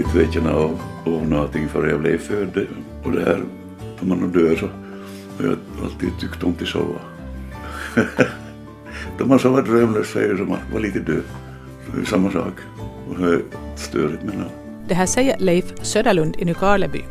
[0.00, 2.66] inte vet jag av, av någonting förrän jag blev född.
[3.04, 3.42] Och det här,
[4.00, 4.66] när man dör så
[5.38, 7.00] har jag alltid tyckt om att sova.
[9.18, 11.22] Då man sover drömlöst så är det som att vara lite död.
[11.94, 12.54] Det är samma sak.
[13.08, 13.42] Och det är
[13.76, 14.44] störigt men
[14.88, 17.04] Det här säger Leif Söderlund i Nykarleby.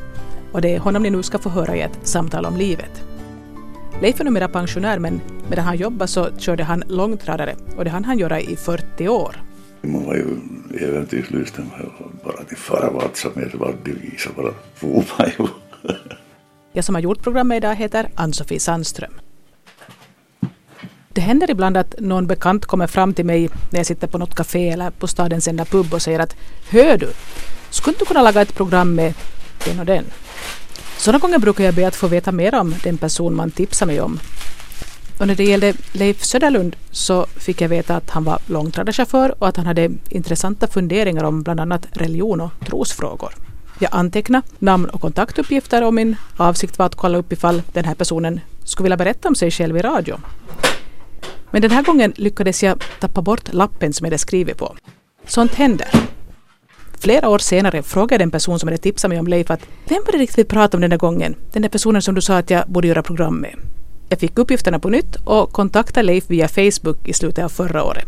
[0.52, 3.04] Och det är honom ni nu ska få höra i ett samtal om livet.
[4.02, 8.06] Leif är numera pensionär men medan han jobbade så körde han långtradare och det hann
[8.06, 9.49] han göra i 40 år.
[9.82, 10.38] Man var ju
[10.80, 11.72] äventyrslysten.
[12.24, 13.32] Bara till fara vart som
[14.36, 15.48] bara for man ju.
[16.74, 19.14] Jag som har gjort programmet idag heter Ann-Sofie Sandström.
[21.14, 24.36] Det händer ibland att någon bekant kommer fram till mig när jag sitter på något
[24.36, 26.36] café eller på stadens enda pub och säger att
[26.70, 27.10] Hör du,
[27.70, 29.14] skulle du kunna laga ett program med
[29.66, 30.06] den och den?
[30.98, 34.02] Sådana gånger brukar jag be att få veta mer om den person man tipsar mig
[34.02, 34.20] om.
[35.20, 39.48] Och när det gällde Leif Söderlund så fick jag veta att han var långtradarchaufför och
[39.48, 43.34] att han hade intressanta funderingar om bland annat religion och trosfrågor.
[43.80, 47.96] Jag antecknade namn och kontaktuppgifter och min avsikt var att kolla upp ifall den här
[47.96, 50.18] personen skulle vilja berätta om sig själv i radio.
[51.52, 54.76] Men den här gången lyckades jag tappa bort lappen som jag hade skrivit på.
[55.28, 55.88] Sånt händer.
[57.00, 60.12] Flera år senare frågade en person som hade tipsat mig om Leif att vem var
[60.12, 61.36] det riktigt vi pratade om den där gången?
[61.54, 63.56] Den där personen som du sa att jag borde göra program med.
[64.10, 68.06] Jag fick uppgifterna på nytt och kontaktade Leif via Facebook i slutet av förra året.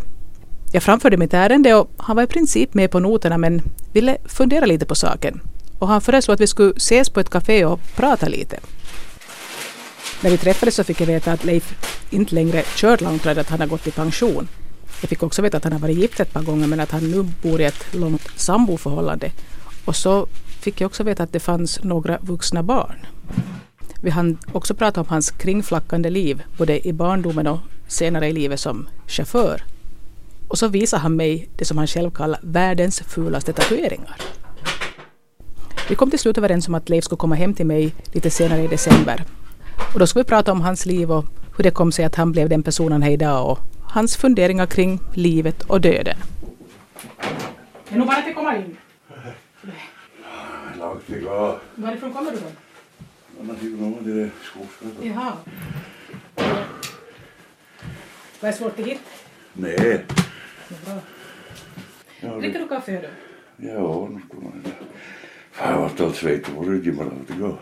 [0.71, 3.61] Jag framförde mitt ärende och han var i princip med på noterna men
[3.93, 5.41] ville fundera lite på saken.
[5.79, 8.59] Och han föreslog att vi skulle ses på ett café och prata lite.
[10.21, 11.75] När vi träffades så fick jag veta att Leif
[12.09, 14.47] inte längre kör långtradare, att han har gått i pension.
[15.01, 17.11] Jag fick också veta att han har varit gift ett par gånger men att han
[17.11, 19.31] nu bor i ett långt samboförhållande.
[19.85, 20.27] Och så
[20.61, 22.95] fick jag också veta att det fanns några vuxna barn.
[24.03, 28.59] Vi hann också prata om hans kringflackande liv, både i barndomen och senare i livet
[28.59, 29.63] som chaufför.
[30.47, 34.21] Och så visade han mig det som han själv kallar världens fulaste tatueringar.
[35.89, 38.63] Vi kom till slut överens om att Leif skulle komma hem till mig lite senare
[38.63, 39.23] i december.
[39.93, 41.25] Och då skulle vi prata om hans liv och
[41.57, 44.65] hur det kom sig att han blev den personen han är idag och hans funderingar
[44.65, 46.17] kring livet och döden.
[47.89, 48.77] Det är nog bara att komma in.
[50.79, 51.59] Långt igår.
[51.75, 52.70] Varifrån kommer du då?
[53.43, 55.07] Man nog att det är skogsgatan.
[55.07, 55.37] Jaha.
[58.39, 59.01] Vad är svårt att hitta?
[59.53, 60.05] Nej.
[62.21, 62.39] Bra.
[62.39, 63.09] Dricker du kaffe?
[63.57, 64.71] Ja, nu skulle man inte.
[65.51, 67.57] Fan, jag vart allt svettig på ryggen bara att gå.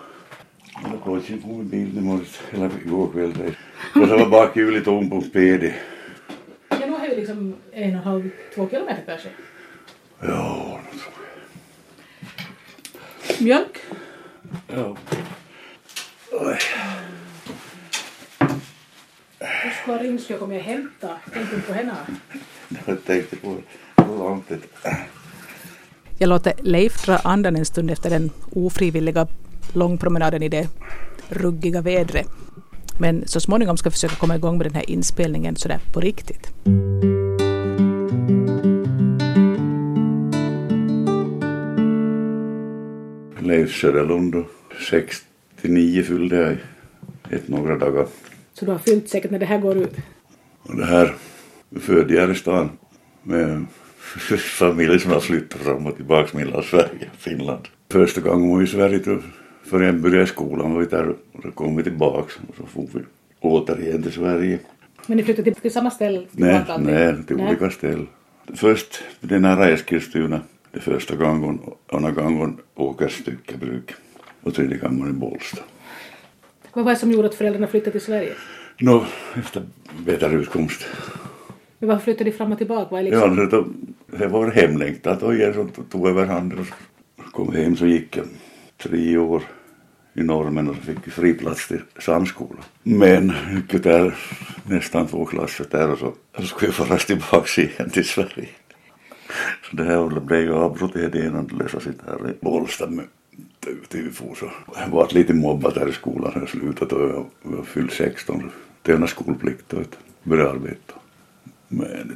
[0.81, 3.34] Den där pojken kom med bilen i morse, eller igår kväll.
[3.34, 3.57] där.
[4.01, 5.23] Och så var bakhjulet tom på.
[6.69, 9.29] Ja, nu har ju liksom en och en halv, två kilometer kanske.
[10.22, 11.13] Ja, det tror
[13.44, 13.78] Mjölk?
[14.67, 14.97] Ja.
[19.90, 21.08] Så jag kommer att hämta.
[21.34, 21.96] Tänkte du på henne?
[22.86, 23.56] Jag tänkte på
[23.98, 24.60] hur långt det
[26.18, 29.28] Jag låter Leif dra andan en stund efter den ofrivilliga
[29.74, 30.68] långpromenaden i det
[31.30, 32.28] ruggiga vädret.
[33.00, 36.52] Men så småningom ska jag försöka komma igång med den här inspelningen sådär på riktigt.
[43.40, 44.46] Leif Söderlund och
[44.90, 46.58] 69 fyllde jag
[47.40, 48.08] ett några dagar.
[48.59, 49.96] Så du har fyllt säkert när det här går ut?
[50.64, 51.16] Och det här
[51.80, 52.70] födde jag i stan
[53.24, 53.66] med
[54.40, 57.68] familj som har flyttat fram och tillbaka mellan Sverige och Finland.
[57.92, 59.18] Första gången var vi i Sverige då,
[59.64, 62.88] förrän jag började skolan var vi där och så kom vi tillbaka och så for
[62.94, 63.06] vi
[63.40, 64.59] återigen till Sverige.
[65.08, 66.26] Men ni flyttade till, samma ställe?
[66.31, 68.08] Nej, nej, till olika ställen.
[68.56, 70.41] Först det nära Eskilstuna,
[70.72, 71.59] det första gången,
[71.91, 73.94] andra gången Åkers styckebruk
[74.41, 75.62] och tredje gången i Bålsta.
[76.74, 78.34] Vad var det som gjorde att föräldrarna flyttade till Sverige?
[78.80, 79.63] Nå, efter
[80.06, 80.85] bättre utkomst.
[81.80, 82.88] Men varför flyttade de fram och tillbaka?
[82.91, 83.75] Vad är Ja, liksom...
[84.09, 86.66] det, det var hemlängtat och jag som tog över handen
[87.31, 88.25] kom hem så gick jag
[88.78, 89.44] tre år
[90.13, 92.59] i normen och så fick jag fri plats till samskola.
[92.84, 94.16] Men gick där
[94.63, 98.50] nästan två klasser där och så, så skulle jag föras tillbaka igen till Sverige.
[99.69, 102.88] Så det här blev ju avbrutet innan det sitt här i Bålsta
[103.74, 107.68] med TV4 så jag var lite mobbad där i skolan jag slutade och jag, jag
[107.68, 108.52] fyllde 16
[108.82, 109.86] det är skolplikt jag
[110.24, 110.94] började arbeta.
[111.68, 112.12] Men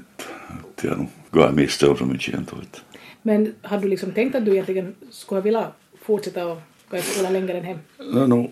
[0.67, 2.81] inte jag nog gav misstag så mycket vet.
[3.21, 5.71] Men hade du liksom tänkt att du egentligen skulle vilja
[6.01, 7.77] fortsätta och gå i skolan längre än hem?
[7.97, 8.51] No, no,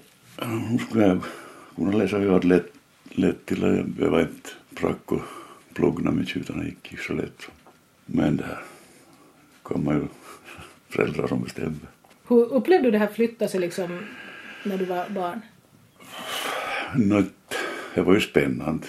[0.72, 1.22] nu skulle jag
[1.76, 2.74] kunna läsa hyvät lätt,
[3.10, 5.22] lätt till att jag behöver inte pracka och
[5.74, 7.42] plugga mycket utan det gick så lätt.
[8.06, 8.64] Men det här
[9.78, 10.08] man ju
[10.90, 11.88] föräldrar som bestämmer.
[12.32, 14.00] Hur upplevde du det här flytta sig liksom
[14.64, 15.42] när du var barn?
[16.96, 17.24] No,
[17.96, 18.88] det var ju spännande.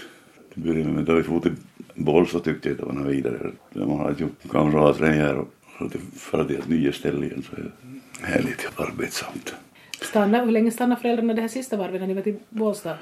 [0.54, 1.54] Det började med då vi for till
[1.94, 3.50] Bålsta tyckte jag det var något vidare.
[3.74, 5.48] Man hade ju kamrater här och,
[5.78, 9.54] Så att för till ett nya ställe igen så är det härligt arbetsamt.
[10.00, 12.96] Stanna, hur länge stannade föräldrarna det här sista varvet när ni var till Bålsta?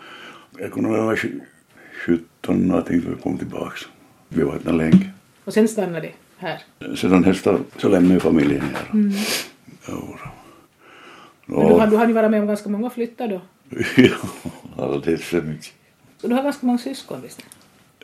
[0.58, 1.16] Jag kunde vara
[2.06, 3.80] 17 någonting så jag kom tillbaks.
[4.28, 5.10] Vi var inte länge.
[5.44, 6.62] Och sen stannade de här?
[6.96, 8.90] Sedan hösten så lämnade jag familjen här.
[8.92, 9.12] Mm.
[9.88, 10.30] Jo, då.
[11.56, 13.40] Men du har, du har ni varit med om ganska många flyttar då?
[13.96, 14.16] ja,
[14.76, 15.72] alldeles för mycket.
[16.18, 17.42] Så du har ganska många syskon visst?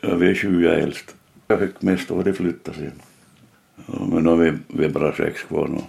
[0.01, 1.15] Ja, vi är 20 äldst.
[1.47, 3.01] Jag fick mest av det flytta sen.
[3.85, 5.81] Ja, men nu är vi, vi är bara sex kvar nu.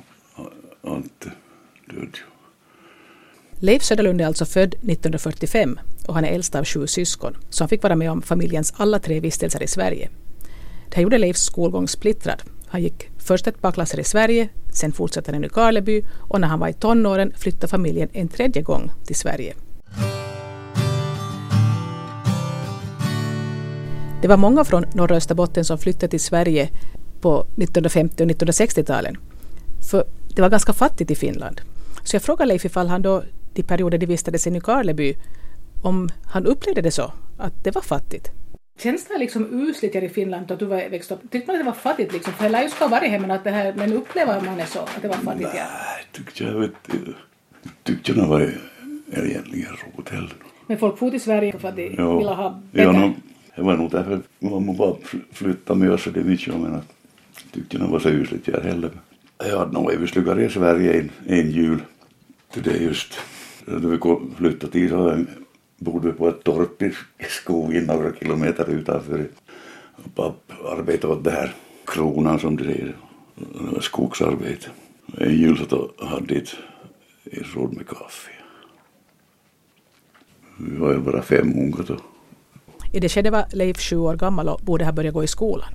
[0.90, 1.30] Ante
[1.86, 2.22] död ju.
[3.60, 7.68] Leif Söderlund är alltså född 1945 och han är äldst av sju syskon, så han
[7.68, 10.08] fick vara med om familjens alla tre vistelser i Sverige.
[10.88, 12.42] Det här gjorde Leifs skolgång splittrad.
[12.68, 16.48] Han gick först ett par klasser i Sverige, sen fortsatte han i Karleby och när
[16.48, 19.54] han var i tonåren flyttade familjen en tredje gång till Sverige.
[24.22, 26.68] Det var många från norra Österbotten som flyttade till Sverige
[27.20, 29.16] på 1950 och 1960-talen.
[29.90, 30.04] För
[30.34, 31.60] det var ganska fattigt i Finland.
[32.04, 33.22] Så jag frågade Leif ifall han då,
[33.54, 35.14] de perioder de vistades i Nykarleby,
[35.82, 38.30] om han upplevde det så, att det var fattigt.
[38.78, 41.30] Känns det liksom usligt i Finland att du var växt upp?
[41.30, 42.32] Tyckte man att det var fattigt liksom?
[42.32, 45.02] För ju ska ha varit hemma att det här, men upplever man det så, att
[45.02, 45.48] det var fattigt?
[45.54, 45.66] Nej,
[46.12, 46.72] tyckte jag vet
[47.82, 48.40] tyckte jag det var
[49.12, 50.32] egentligen roligt heller.
[50.66, 52.18] Men folk for till Sverige för att de Ja.
[52.18, 52.82] ville ha bättre?
[52.82, 53.14] Ja, no,
[53.56, 54.96] det var nog därför man bara
[55.32, 56.92] flytta med oss och det mycket men att
[57.52, 58.90] tyckte jag det var så usligt jag heller.
[59.38, 61.78] Jag hade nog översluggat i Sverige en, en jul.
[62.54, 63.14] Det just,
[63.64, 63.98] när vi
[64.36, 65.24] flyttade till så
[65.78, 66.92] bodde på ett torp i
[67.28, 69.28] skogen några kilometer utanför.
[70.04, 71.54] Och Papp arbetade åt det här
[71.86, 72.96] kronan som det säger.
[73.80, 74.68] Skogsarbete.
[75.18, 76.54] En jul så då hade ett,
[77.54, 78.30] råd med kaffe.
[80.58, 81.96] Vi var ju bara fem unga då.
[82.92, 85.68] I det skedet var Leif sju år gammal och borde ha börjat gå i skolan.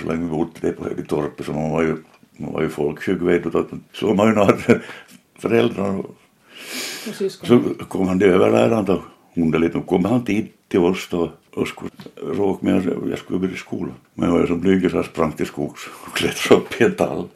[0.00, 1.96] Så länge vi bodde där på Högetorpet så man var ju,
[2.36, 3.64] man var ju folksjuk vet du.
[3.92, 4.60] Så man ju nog att
[5.38, 7.48] föräldrarna Och syskon.
[7.48, 9.02] så kom han till överläraren då.
[9.38, 13.38] Underligt nog kom han tid till oss då och skulle råka med att jag skulle
[13.38, 13.94] börja skolan.
[14.14, 16.94] Men jag var så blyg så jag sprang till skogs och klättrade upp i en
[16.94, 17.28] tall.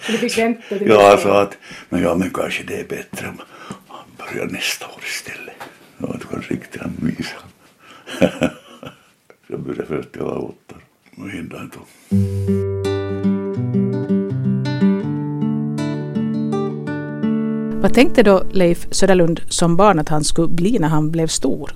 [0.00, 2.88] Så du fick vänta till Ja, jag sa att men ja, men kanske det är
[2.88, 3.38] bättre om
[3.88, 5.54] han börjar nästa år istället.
[5.98, 7.36] Ja, det var riktigt mysa.
[9.46, 10.74] jag började först jag var åtta.
[11.16, 12.61] Och hände inte.
[17.82, 21.70] Vad tänkte då Leif Söderlund som barn att han skulle bli när han blev stor?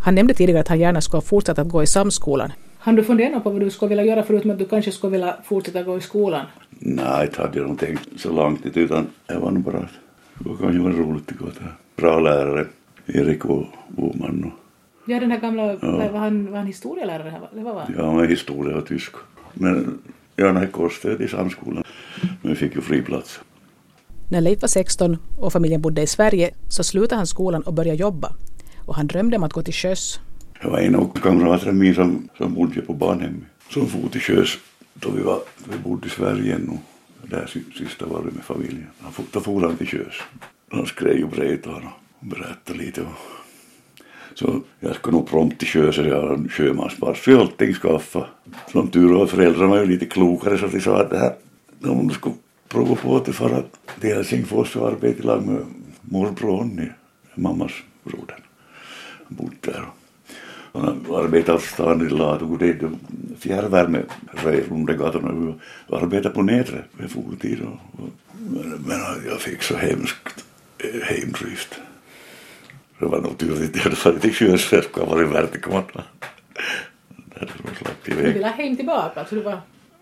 [0.00, 2.52] Han nämnde tidigare att han gärna skulle ha fortsatt att gå i samskolan.
[2.78, 5.36] Han du funderat på vad du skulle vilja göra förutom att du kanske skulle vilja
[5.44, 6.46] fortsätta gå i skolan?
[6.70, 9.90] Nej, inte hade jag nog tänkt så långt utan det var nog bara att
[10.38, 11.62] det var kanske var roligt att gå till
[11.96, 12.66] bra lärare.
[13.06, 17.30] Erik och Boman och Ja, den här gamla, var, han, var han historielärare?
[17.30, 17.40] Här?
[17.54, 17.88] Det var va?
[17.96, 19.18] ja, med historia och tyska.
[19.54, 19.98] Men
[20.36, 21.84] ja, nej, kostade i samskolan.
[22.42, 23.40] Men vi fick ju fri plats.
[24.30, 27.98] När Leif var 16 och familjen bodde i Sverige så slutade han skolan och började
[27.98, 28.32] jobba.
[28.86, 30.20] Och han drömde om att gå till sjöss.
[30.62, 33.48] Det var en av kamraterna min som, som bodde på barnhemmet.
[33.70, 34.58] Som for till sjöss
[34.94, 35.40] då vi, var,
[35.72, 36.78] vi bodde i Sverige ännu.
[37.22, 37.46] Där
[37.78, 38.86] sista var det med familjen.
[39.00, 40.14] Han for, då for han till sjöss.
[40.70, 43.00] Han skrev ju brev till honom och berättade lite.
[43.00, 43.08] Och,
[44.34, 48.26] så jag ska nog prompt till sjöss så jag har en sjömanspass och allting skaffa.
[48.72, 51.34] Som tur var föräldrarna var ju lite klokare så de sa att det här,
[51.90, 52.34] om du skulle
[52.70, 53.62] prova på att fara
[54.00, 55.66] till Helsingfors och arbeta i lag med
[56.00, 56.88] morbror Onni,
[57.34, 57.72] mammas
[58.04, 58.38] broder.
[59.26, 59.84] Han bodde där.
[60.72, 62.90] Han arbetade åt stan i Lato, det är
[63.38, 64.02] fjärrvärme
[64.68, 65.54] runt gatorna
[65.86, 67.60] och arbetade på Nedre med fulltid.
[67.60, 70.44] Och, men, men jag fick så hemskt
[70.78, 71.80] eh, hemdrift.
[72.98, 75.16] Det var nog tur att jag hade farit till sjöss för jag skulle ha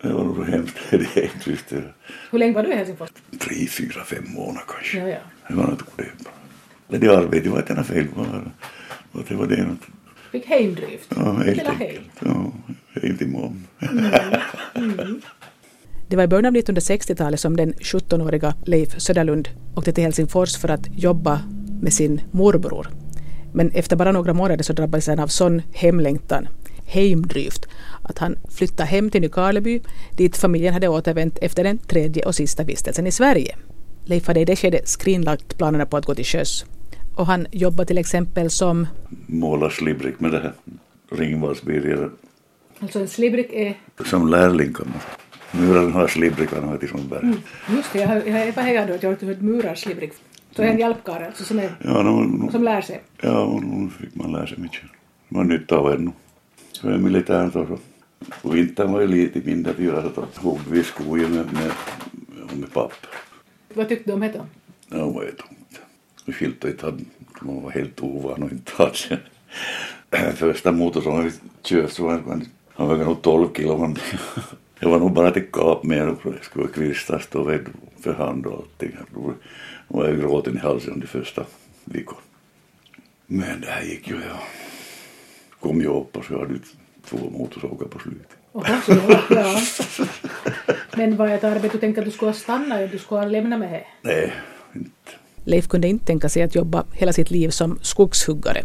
[0.01, 0.07] så.
[0.07, 1.73] Det var nog så hemskt hemdrift.
[2.31, 3.09] Hur länge var du i Helsingfors?
[3.39, 4.99] Tre, fyra, fem månader kanske.
[4.99, 5.19] Ja, ja.
[5.47, 6.05] Det var något det.
[6.87, 8.21] Men det arbetet var inte fel på.
[9.11, 9.87] Och det var det något.
[10.31, 11.13] Fick hemdrift?
[11.15, 12.01] Ja, helt Hela enkelt.
[12.19, 12.51] Ja,
[13.01, 13.67] helt imorgon.
[16.07, 20.69] Det var i början av 1960-talet som den 17-åriga Leif Söderlund åkte till Helsingfors för
[20.69, 21.41] att jobba
[21.81, 22.87] med sin morbror.
[23.53, 26.47] Men efter bara några månader så drabbades han av sån hemlängtan,
[26.85, 27.67] hemdrift,
[28.09, 29.81] att han flyttade hem till Nykarleby
[30.17, 33.55] dit familjen hade återvänt efter den tredje och sista vistelsen i Sverige.
[34.05, 36.65] Leif hade i det skedet skrinlagt planerna på att gå till sjöss.
[37.15, 38.87] Och han jobbade till exempel som...
[39.27, 40.53] Måla slibrik med det här
[41.11, 42.09] ringvalsbirgare.
[42.79, 43.77] Alltså en slibrik är...
[44.05, 45.15] Som lärling kan man säga.
[45.51, 47.33] Muraren har slibrikarna ute i Sundberg.
[47.69, 50.11] Just det, jag har, hejad då att jag har hört murarslibrik.
[50.55, 53.01] Så en hjälpkarl alltså som, är, Ja, no, som lär sig.
[53.21, 54.81] ja, nu fick man lära sig mycket.
[55.29, 56.11] Var nytta av ännu.
[56.71, 57.77] Så är militären då så
[58.41, 61.71] På vintern var det lite mindre göra så att hugg vi skogen med, med,
[62.59, 62.93] med papp.
[63.73, 64.45] Vad tyckte du om det?
[64.89, 65.81] Ja, det var ju tungt.
[66.27, 67.03] Och skiltet inte hade,
[67.41, 69.19] man var helt ovan och inte hade
[70.35, 71.31] Första motorn vi
[71.63, 72.41] kört så var
[72.73, 73.77] han vägde nog 12 kilo.
[73.77, 73.97] Men
[74.79, 77.65] det var nog bara till kap med och det skulle kvistas då ved
[77.99, 78.97] för hand och allting.
[79.13, 79.33] Då
[79.87, 81.45] var jag gråten i halsen de första
[81.83, 82.21] veckorna.
[83.27, 84.15] Men det här gick ju.
[84.15, 84.39] Jag
[85.59, 86.59] kom ju upp och så hade
[87.09, 88.27] två motorsågar på slutet.
[88.51, 88.63] Oho,
[89.07, 89.61] var, ja.
[90.95, 93.57] Men var det ett arbete du tänkte att du skulle stanna eller du skulle lämna
[93.57, 93.83] med det?
[94.01, 94.33] Nej,
[94.75, 95.11] inte.
[95.43, 98.63] Leif kunde inte tänka sig att jobba hela sitt liv som skogshuggare.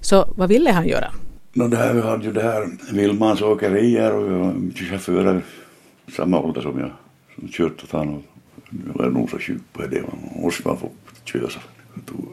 [0.00, 1.12] Så vad ville han göra?
[1.52, 5.42] No, det här, vi hade ju det här Vilmans åkerier och jag var chaufförer
[6.16, 6.90] samma ålder som jag
[7.34, 8.22] som kört åt honom.
[8.86, 10.02] Jag var nog så sjuk på det.
[10.02, 10.88] Man måste man få
[11.24, 11.48] köra.
[11.94, 12.28] Jag tog,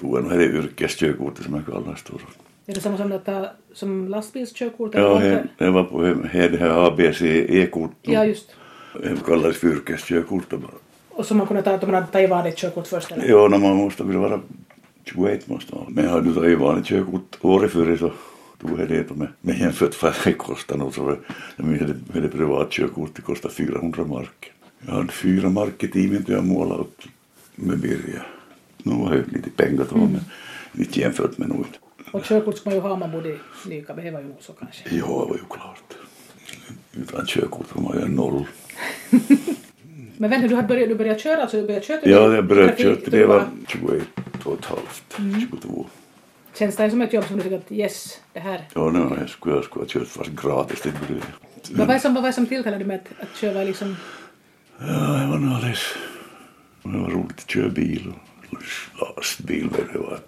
[0.00, 2.04] tog en det yrkeskörkortet som jag kallas.
[2.66, 4.94] Är det samma som detta som lastbilskörkort?
[4.94, 7.90] Ja, det, det var på det här ABC E-kort.
[8.02, 8.50] Ja, just.
[9.02, 10.72] Det kallades för yrkeskörkortet bara.
[11.08, 13.28] Och som man kunde ta, att man hade tagit vanligt körkort först eller?
[13.28, 14.40] Ja, när man måste vilja vara
[15.04, 15.84] 21 måste man.
[15.88, 18.12] Men jag hade tagit vanligt körkort året före så
[18.60, 21.16] tog jag det med, med jämfört vad det kostade nog så
[21.56, 24.52] jag hade, hade privat körkort det kostade 400 mark.
[24.86, 27.02] Jag hade fyra mark i timmen till jag målade upp
[27.54, 28.26] med Birger.
[28.82, 30.20] Nu var det lite pengar då men
[30.74, 31.81] inte jämfört med något.
[32.12, 34.36] Och körkort ska man ju ha om man bodde i Nykabi, det var ju nog
[34.40, 34.82] så kanske.
[34.84, 35.96] Ja, det var ju klart.
[36.92, 38.44] Utan körkort var man ju noll.
[40.16, 41.56] Men vänta, du, hade börjat, du började köra alltså?
[41.56, 44.02] Du började köra Ja, jag började köra till det var 21
[44.44, 45.16] och ett halvt,
[45.50, 45.86] 22.
[46.54, 48.68] Känns det som ett jobb som du tycker att yes, det här.
[48.74, 51.26] Ja, nu jag skulle jag skulle ha kört fast gratis till början.
[51.70, 53.96] Vad var det som, vad var det som tilltalade dig med att, att köra liksom?
[54.78, 55.94] Ja, det var nog alldeles...
[56.82, 58.12] Det var roligt att köra bil
[58.50, 59.68] och lastbil.
[59.70, 60.18] men Det var.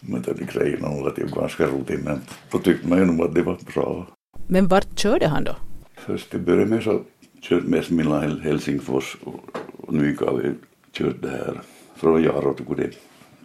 [0.00, 1.68] Men det grejerna var det ganska
[2.04, 2.20] men
[2.50, 4.06] då tyckte man ju nog att det var bra.
[4.46, 5.56] Men vart körde han då?
[5.96, 7.00] Först till början med så
[7.40, 10.52] körde mest mellan Helsingfors och, och Nykavi.
[10.92, 11.60] Körde det här
[11.96, 12.90] från Jaro till det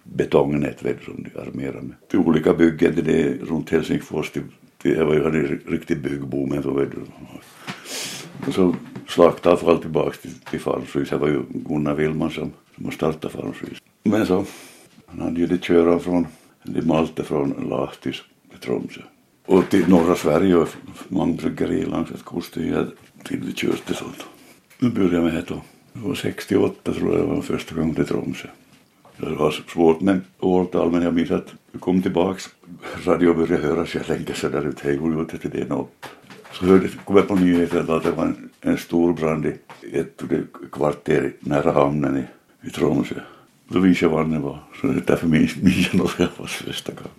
[0.04, 1.96] betongnät vet du, som de armerar med.
[2.10, 4.32] Till olika byggen till det runt Helsingfors.
[4.32, 4.44] Till,
[4.82, 6.64] det var ju en riktig byggboom.
[6.64, 6.98] Så vet du.
[8.48, 8.76] Och så
[9.08, 11.10] slaktavfall tillbaks till, till Farnsrys.
[11.10, 13.78] Det var ju Gunnar Willman som, som startade Farnsrys.
[14.04, 14.46] Men så,
[15.08, 16.28] han hade ju det köra från,
[16.64, 19.02] malte från Lahtis till Tromsö.
[19.46, 20.70] Och till norra Sverige och
[21.08, 22.70] många längs kusten.
[22.70, 22.88] Jag
[23.24, 24.26] till vi körde sånt.
[24.80, 25.62] Nu började jag med det då.
[25.94, 28.48] Det var 68 tror jag det var första gången till Tromsö.
[29.18, 32.50] Det var svårt med årtal men jag minns att jag kom tillbaks.
[33.06, 33.96] Radio började höras.
[33.96, 34.80] Jag tänkte så där ut.
[34.80, 36.06] Hej, hur gjorde till den upp.
[36.52, 39.54] Så hörde, kom jag på nyheterna att det var en, en stor brand i
[39.94, 40.22] ett
[40.72, 43.16] kvarter nära hamnen i, i Tromsö.
[43.68, 44.60] Jag var det var.
[44.82, 47.12] Så det är därför minns jag nog det var första gången.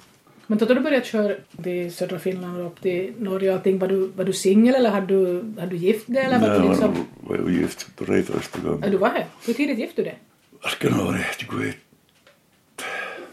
[0.46, 3.88] Men då du började köra till södra Finland och upp till Norge och allting, var
[3.88, 6.64] du, var du singel eller hade du, hade du gift dig eller var Nej, du
[6.64, 6.94] jag liksom...
[7.20, 8.90] var, var gift på det första Ja, gången.
[8.90, 9.26] du var här.
[9.46, 10.18] Hur tidigt gifte du dig?
[10.62, 11.18] Vad ska det vara?
[11.38, 11.76] 21?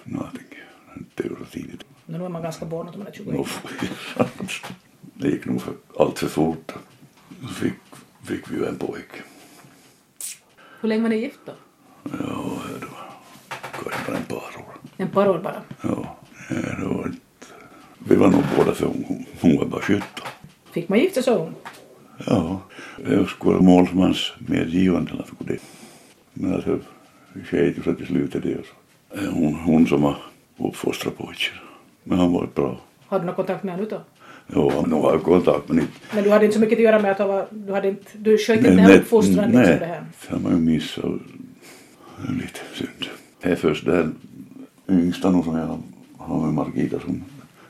[0.04, 0.44] Någonting.
[1.16, 1.86] Det var tidigt.
[2.06, 3.34] Men nu är man ganska barn att man är 21.
[3.34, 3.46] Nå,
[5.14, 6.72] Det gick nog för, allt för fort.
[7.42, 7.74] Så fick,
[8.24, 9.22] fick vi ju en pojke.
[10.82, 11.52] Hur länge var ni gift då?
[12.04, 12.10] Ja,
[12.80, 14.74] det var bara ett par år.
[14.98, 15.62] En år bara.
[15.82, 16.18] Ja,
[16.50, 17.20] det var inte...
[18.08, 20.02] Vi var nog båda för hon, hon var bara 17.
[20.72, 21.54] Fick man gifta sig ung?
[22.26, 22.62] Ja,
[23.10, 25.60] jag skulle ha målsmans medgivande eller för det.
[26.34, 26.80] Men alltså,
[27.52, 28.66] ju så till slut är det.
[29.30, 30.18] Hon, hon som har
[30.58, 31.54] uppfostrat pojken.
[32.04, 32.78] Men han var bra.
[33.06, 34.04] Har du någon kontakt med honom nu då?
[34.48, 35.94] Ja, hon har kontakt men inte...
[36.14, 38.38] Men du hade inte så mycket att göra med att var, du hade inte, du
[38.38, 40.06] skötte inte den uppfostran liksom det här.
[40.28, 41.06] det har man ju missat.
[42.24, 43.06] Det är lite synd.
[43.42, 44.16] Det är först den
[44.90, 45.80] yngsta nu som jag
[46.18, 47.24] har med Margita som,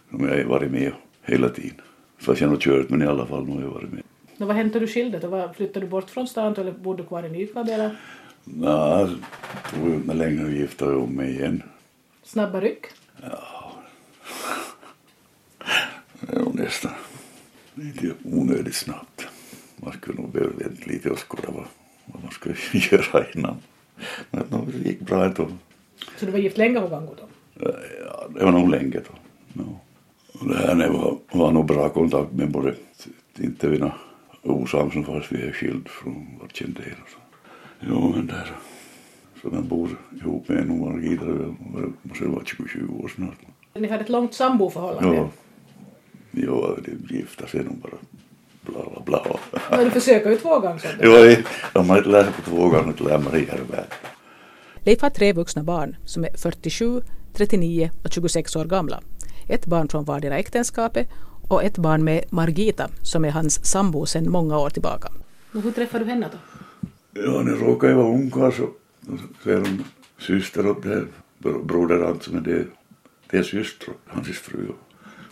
[0.10, 0.92] som jag har varit med
[1.22, 1.82] hela tiden.
[2.18, 4.04] Fast jag har kört men i alla fall nu har jag varit med.
[4.38, 7.30] Men vad hände du skilde Flyttade du bort från stan eller bodde du kvar i
[7.30, 7.96] Nykabi eller?
[8.44, 11.64] Nej, det tog ju inte länge att gifta om mig igen.
[12.24, 12.86] Snabba ryck?
[16.20, 16.92] Det är nog nästan
[17.74, 19.28] lite onödigt snabbt.
[19.76, 21.66] Man skulle nog behöva vänta lite och skåda vad,
[22.06, 22.56] vad man skulle
[22.92, 23.58] göra innan.
[24.32, 25.52] Men det gick bra ett tag.
[26.18, 27.28] Så du var gift länge på Vango då?
[28.06, 29.16] Ja, det var nog länge då.
[29.54, 29.64] Ja.
[30.48, 32.76] Det här var, var nog bra kontakt med både,
[33.40, 33.96] inte vi några
[34.42, 37.18] osams fast vi är skild från vårt kände och så.
[37.80, 38.52] Jo men där,
[39.42, 39.90] så man bor
[40.22, 41.56] ihop med en Margita, det
[42.02, 43.38] måste vara 20 år snart.
[43.74, 45.16] Ni hade ett långt samboförhållande?
[45.16, 45.30] Ja.
[46.32, 47.98] Jo, det gifta sig nog bara
[49.06, 49.38] bla.
[49.70, 50.98] Men du försöker ju två gånger.
[51.02, 51.44] Jo,
[51.74, 53.86] de har inte lärt sig på två gånger till världen.
[54.86, 57.02] Leif har tre vuxna barn som är 47,
[57.34, 59.02] 39 och 26 år gamla.
[59.48, 61.08] Ett barn från vardera äktenskapet
[61.50, 65.08] och ett barn med Margita som är hans sambo sedan många år tillbaka.
[65.54, 66.38] Och hur träffade du henne då?
[67.22, 68.70] Ja, när jag råkade vara ungkarl så,
[69.44, 69.84] så är hon
[70.20, 71.06] syster åt det
[71.64, 72.66] broder alltså, men det,
[73.30, 74.68] det är syster, hans fru.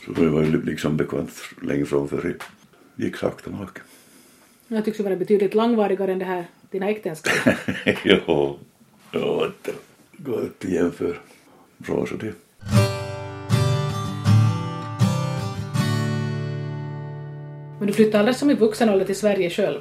[0.05, 2.37] Så vi var ju liksom bekant länge från förr.
[3.01, 3.83] Gick sakta maken.
[4.67, 7.33] Jag tycks vara betydligt långvarigare än det här, dina äktenskap.
[8.03, 8.59] jo,
[9.11, 9.73] ja, det
[10.17, 11.17] går inte att jämföra.
[11.77, 12.33] Bra så det.
[17.79, 19.79] Men du flyttade aldrig som i vuxen ålder till Sverige själv?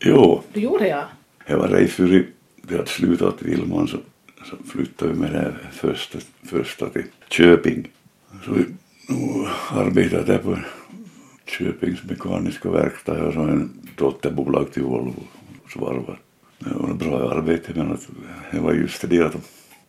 [0.00, 0.42] Jo.
[0.52, 1.08] Du gjorde ja?
[1.46, 2.26] Jag var rej för
[2.62, 3.98] det hade slutat Vilman så,
[4.50, 7.88] så flyttade vi med det första, första till Köping.
[8.44, 8.64] Så vi
[9.70, 10.58] arbetade där på
[11.58, 15.22] Köpings mekaniska verkstad och så en dotterbolag till Volvo
[15.72, 16.20] svarvar.
[16.58, 18.08] Det var ett bra arbete men att
[18.52, 19.36] det var just det att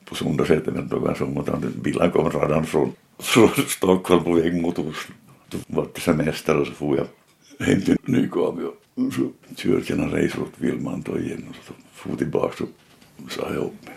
[0.06, 4.62] på söndagssätet men då var som att bilen kom redan från, från Stockholm på väg
[4.62, 5.16] mot Oslo.
[5.50, 7.08] Då var det semester och så får jag
[7.68, 12.16] hem till Nykabi och så körde jag en resa åt Vilmanto igen och så for
[12.16, 12.64] tillbaka
[13.24, 13.96] och sa jag upp mig.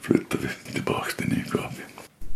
[0.00, 1.82] Flyttade vi tillbaka till Nykabi.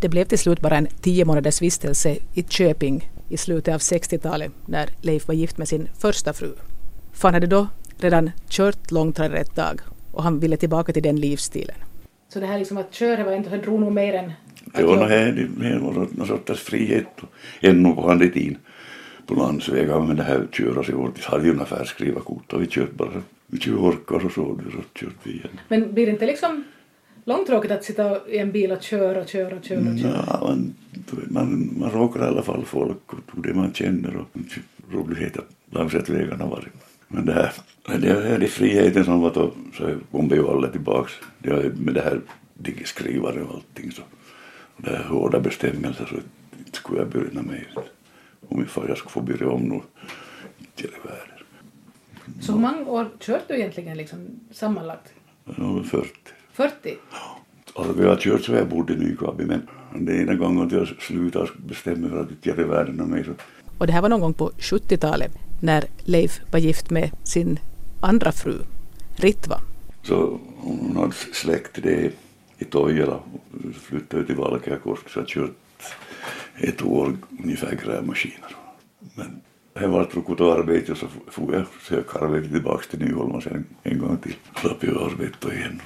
[0.01, 4.51] Det blev till slut bara en tio månaders vistelse i Köping i slutet av 60-talet
[4.65, 6.51] när Leif var gift med sin första fru.
[7.13, 11.15] För han hade då redan kört långtradare ett tag och han ville tillbaka till den
[11.15, 11.75] livsstilen.
[12.33, 14.31] Så det här liksom att köra var inte, drog nog mer än
[14.73, 17.07] det var någon sorts frihet
[17.61, 18.57] ännu på den tiden
[19.25, 20.95] på landsvägar med det här köra sig.
[20.95, 24.59] Vi hade ju ungefär skriva kort och vi körde bara, vi körde orkar och så,
[24.71, 25.59] så körde vi igen.
[25.67, 26.63] Men blir det inte liksom
[27.25, 29.91] långtråkigt att sitta i en bil och köra köra köra?
[29.91, 30.25] Och köra?
[30.27, 30.73] Ja, man,
[31.29, 34.27] man, man råkar i alla fall folk och det man känner och
[34.91, 36.79] roligheter längs vägarna var det.
[37.07, 37.51] Men det här,
[37.99, 41.13] det här är friheten som var då, så kom vi ju alla tillbaks.
[41.39, 42.21] Det med det här
[42.53, 44.01] digiskrivare och allting så.
[44.75, 46.15] Och det här hårda bestämmelser så
[46.57, 47.65] inte skulle jag börja med
[48.49, 49.81] om jag skulle få börja om nu
[50.75, 51.45] till världen.
[52.41, 55.13] Så hur många år körde du egentligen liksom sammanlagt?
[55.45, 56.09] Ja, 40.
[56.53, 56.97] 40?
[57.11, 57.37] Ja.
[57.75, 60.87] Alltså, vi har kört så jag bodde i Nykabi men den ena gången att jag
[60.87, 63.31] slutade bestämma mig för att inte göra världen av mig så.
[63.77, 67.59] Och det här var någon gång på 70-talet när Leif var gift med sin
[68.01, 68.53] andra fru,
[69.15, 69.61] Ritva.
[70.03, 72.11] Så hon hade släkt det
[72.57, 75.51] i Toijala och flyttade till Valkeakosk så jag kört
[76.57, 78.55] ett år ungefär grävmaskiner.
[79.15, 79.41] Men
[79.73, 83.99] det var tråkigt arbete och så får jag söka arbete tillbaka till Nyholma sen en
[83.99, 84.35] gång till.
[84.61, 85.81] Slapp jag arbeta igen.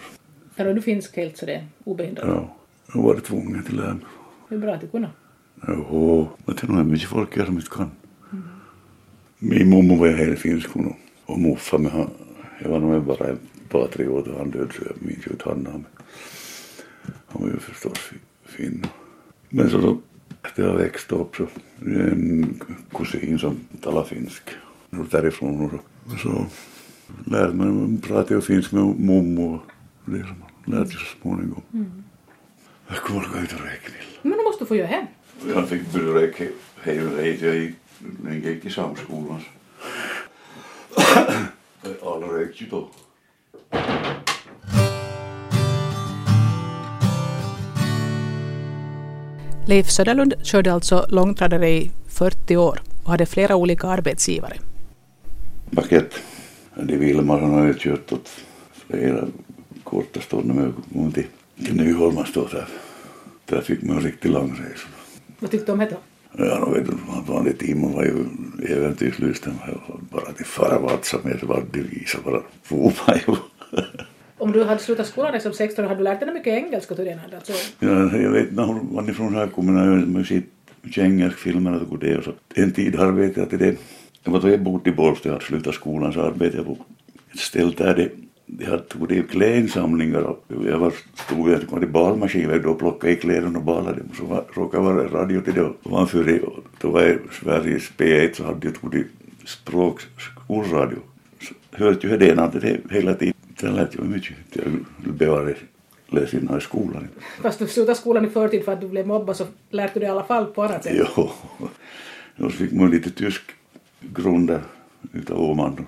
[0.56, 2.26] Är du finsk helt så det är obehindrat?
[2.28, 2.56] Ja,
[2.94, 3.98] jag var tvungen till det.
[4.50, 5.10] Det är bra att du kunde.
[5.68, 7.92] Jo, men det är nog mycket folk här som inte kan.
[8.32, 8.44] Mm.
[9.40, 12.10] Min mormor var helt finsk hon och morfar men han,
[12.64, 15.32] jag var nog bara ett par tre år då han död så jag minns ju
[15.32, 15.86] inte han namn.
[17.28, 18.12] Han var ju förstås
[18.46, 18.86] fin.
[19.50, 19.98] Men så då
[20.44, 21.48] efter jag växte upp så
[21.86, 22.62] en
[22.94, 24.44] kusin som talade finsk.
[25.12, 25.72] Därifrån och
[26.12, 26.46] så, så
[27.32, 29.60] lärde man prata ju finsk med mommo
[30.06, 31.62] det som man lärde sig så småningom.
[31.74, 32.04] Mm.
[32.88, 33.96] Jag kommer ihåg ut och räkna.
[34.22, 35.06] Men då måste du få göra hem.
[35.48, 36.46] Jag fick börja räkna
[36.82, 39.42] hej och hej jag gick, i samskolan.
[42.04, 42.90] Alla räknade ju då.
[49.68, 54.58] Leif Söderlund körde alltså långtradare i 40 år och hade flera olika arbetsgivare.
[55.76, 56.16] Paket.
[56.76, 58.30] De Vilmarsson har jag kört åt
[58.88, 59.28] flera
[59.86, 61.26] korta stunder med att till,
[61.66, 62.68] till Nyholma stå där.
[63.46, 64.88] Där fick man en riktigt lång resa.
[65.40, 65.98] Vad tyckte du om det?
[66.38, 66.94] Ja, då vet du,
[67.28, 68.26] vanlig Timo var ju
[68.70, 69.54] äventyrslysten.
[70.12, 73.36] Bara till farvatsa med vad de visade, bara for man ju.
[74.38, 77.20] Om du hade slutat skolan som 16 hade du lärt dig mycket engelska till den
[77.20, 77.36] här?
[77.36, 77.54] Alltså.
[77.80, 82.24] Ja, jag vet inte varifrån här kommer när jag mycket engelsk filmer och det och
[82.24, 82.34] så.
[82.56, 83.76] En tid arbetade jag till det.
[84.24, 86.78] Jag var då jag bodde i Bålsta, jag hade slutat skolan så arbetade jag på
[87.34, 88.10] ett ställe där det
[88.46, 93.22] de hade tagit klädinsamlingar och jag var, stod jag kom till balmaskiner då plockade jag
[93.22, 94.10] kläderna och balade dem.
[94.18, 96.42] Så var, råkade vara radio till det och ovanför
[96.82, 99.08] då var jag Sveriges P1 så hade jag tagit
[99.46, 100.98] språk, skolradio.
[101.42, 103.34] Så hörde ju det det hela tiden.
[103.62, 104.38] Det lät ju mycket.
[104.54, 105.56] Jag bevarade
[106.08, 107.08] läsa i skolan.
[107.42, 110.08] Fast du slutade skolan i förtid för att du blev mobbad så lärde du dig
[110.08, 111.08] i alla fall på annat sätt.
[111.18, 111.32] Jo.
[112.38, 113.42] Och så fick man lite tysk
[114.02, 114.62] grund där
[115.14, 115.86] utav Åman.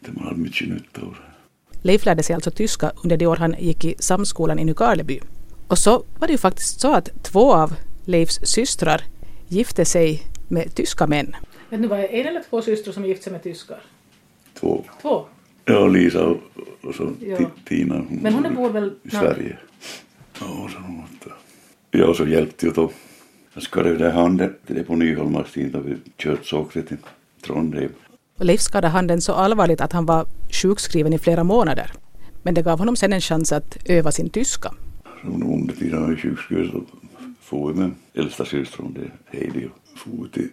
[0.00, 1.16] Det man hade mycket nytta av.
[1.82, 5.20] Leif lärde sig alltså tyska under de år han gick i samskolan i Nykarleby.
[5.68, 9.02] Och så var det ju faktiskt så att två av Leifs systrar
[9.48, 11.36] gifte sig med tyska män.
[11.70, 13.80] Vet du, var det en eller två systrar som gifte sig med tyskar?
[14.60, 14.84] Två.
[15.02, 15.24] Två?
[15.64, 16.36] Ja, Lisa och,
[16.82, 17.36] och så ja.
[17.64, 17.94] Tina.
[17.94, 18.94] Hon Men hon bor väl...
[19.02, 19.58] I Sverige.
[20.40, 21.02] Ja, så hon
[21.90, 22.90] Ja, så hjälpte ju då
[23.54, 26.96] Jag skadade där handen till det på Nyholmars tid då vi kört till
[27.42, 27.90] Trondheim.
[28.44, 31.92] Leif skadade handen så allvarligt att han var sjukskriven i flera månader.
[32.42, 34.74] Men det gav honom sen en chans att öva sin tyska.
[35.24, 36.82] Under tiden jag var sjukskriven så
[37.40, 40.48] for vi med äldsta systern, det Heidi, och for till,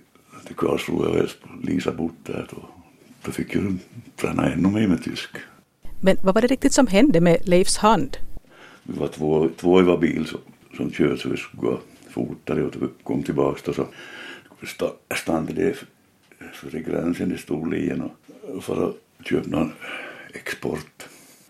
[0.47, 1.29] till Karlsruhe och
[1.63, 2.47] Lisa bort där.
[2.51, 2.57] Då,
[3.25, 3.77] då fick jag
[4.15, 5.29] träna ännu mer med tysk.
[6.01, 8.17] Men vad var det riktigt som hände med Leifs hand?
[8.83, 10.39] Vi var två, två i var bil som,
[10.77, 13.85] som körde så vi skulle gå fortare och vi kom tillbaka så
[14.65, 15.75] sta- stannade det
[16.53, 19.71] för i gränsen i Storlien och för att köpa någon
[20.33, 21.07] export.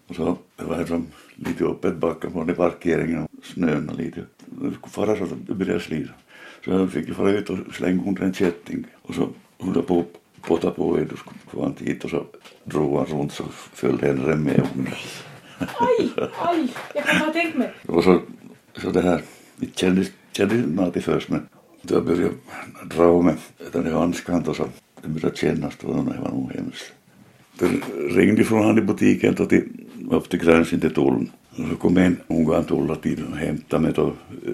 [0.07, 4.21] Och så det var som lite öppet på den parkeringen och snön och lite.
[4.45, 6.13] Det skulle fara så att det började slita.
[6.65, 9.29] Så jag fick fara ut och slänga under en kätting och så
[9.59, 12.25] höll jag på att potta på och då skulle han dit och så
[12.63, 14.67] drog han runt så följde en rem med.
[15.59, 17.73] Aj, aj, jag kan ha tänkt mig.
[17.87, 18.21] Och så,
[18.77, 19.21] så det här,
[19.55, 21.47] det kändes, kändes något först men
[21.81, 23.35] då började jag dra av mig
[23.71, 24.67] den där handskan och så
[25.05, 26.93] det började kännas då, det var nog hemskt.
[27.59, 27.67] Det
[28.09, 29.63] ringde från han i butiken då till,
[30.11, 31.31] upp till gränsen till tullen.
[31.49, 32.93] Och så kom en ungan tulla
[33.29, 34.53] och hämtade mig då eh,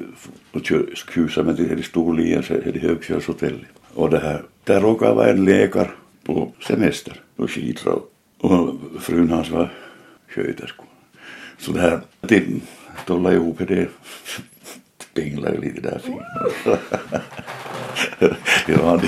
[0.52, 3.62] och skjutsade mig till Storlien, till Högfjällshotellet.
[3.94, 5.90] Och det här, där råkade vara en läkare
[6.24, 7.94] på semester på Skidra
[8.38, 9.74] och frun hans var
[10.28, 10.84] sköterska.
[11.58, 12.62] Så det här, de
[13.06, 13.90] tollade ihop det
[15.14, 16.02] pinglade ju lite där
[18.68, 19.08] jag hade,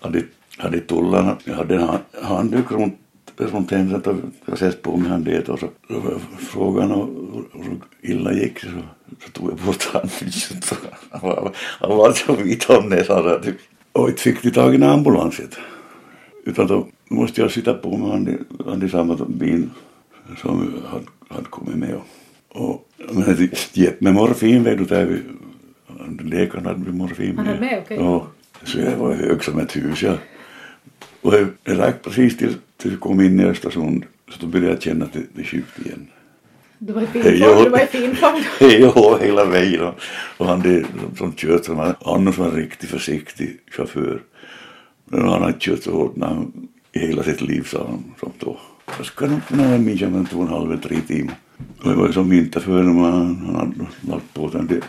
[0.00, 0.22] hade,
[0.60, 2.94] hade tullarna, jag hade en hand- handduk runt,
[3.36, 6.98] runt händerna och jag ses på mig han det och så, så frågade han
[7.52, 8.68] hur illa gick så,
[9.24, 9.82] så tog jag bort.
[9.82, 10.74] Så
[11.10, 13.40] Han var, han så vit om näsan
[13.92, 15.56] och inte fick de tag i en ambulans inte.
[16.44, 19.68] Utan då måste jag sitta på med han, i- han samma bil
[20.42, 21.94] som hade, hade kommit med.
[21.94, 22.04] Och,
[22.58, 25.22] och men det gett mig morfin vet du där vi,
[26.30, 27.96] läkaren hade med morfin Han hade med, okej.
[28.00, 28.26] Ja,
[28.64, 30.14] så jag var hög som ett hus ja.
[31.20, 34.82] Och jag räckte precis till, till jag kom in i Östersund så då började jag
[34.82, 36.08] känna att det, det är sjukt igen.
[36.78, 39.04] Du var i fin form, du var i fin form.
[39.04, 39.92] Och hela vägen.
[40.36, 40.84] Och, han det,
[41.18, 44.22] som, kört som han, annars var en riktigt försiktig chaufför.
[45.04, 48.14] Men han har inte kört så hårt när han, i hela sitt liv sa han
[48.20, 48.58] som då.
[48.96, 51.34] Jag ska nog kunna minnas men två och en halv tre timmar.
[51.82, 54.80] Och det var ju som vinterförare han, hade lagt på den där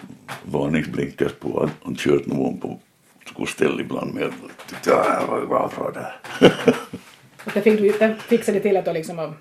[0.44, 1.60] varningsblinkers på.
[1.60, 2.80] Han, han kört någon på
[3.34, 4.24] skoställ ibland med.
[4.24, 4.32] Jag
[4.67, 6.13] tyckte ja, det var bra för det.
[7.46, 9.32] Och det fick du, det fixade till att du liksom att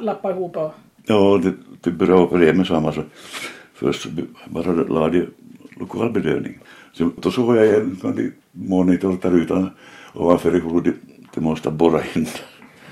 [0.00, 0.72] lappa ihop och...
[1.06, 2.92] Ja, det, det på det med samma.
[2.92, 3.02] Så
[3.74, 4.08] först
[4.46, 5.26] bara lade jag
[5.76, 6.58] lokalbedövning.
[6.92, 9.70] Så, då såg jag en sån där monitor där utan
[10.14, 10.94] ovanför i huvudet.
[11.34, 12.26] Det måste borra in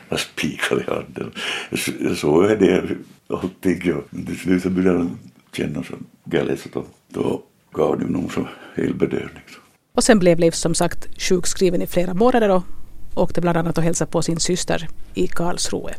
[0.09, 1.33] jag spikar i handen.
[1.71, 2.97] Jag Jag såg det
[3.29, 3.81] allting.
[3.85, 3.97] ja.
[4.11, 5.19] Men till slut började den
[5.53, 9.43] känna så galet så då, då gav det nog så hel bedövning.
[9.49, 9.61] Så.
[9.95, 12.63] Och sen blev Leif som sagt sjukskriven i flera månader och
[13.15, 15.95] åkte bland annat och hälsade på sin syster i Karlsruhe.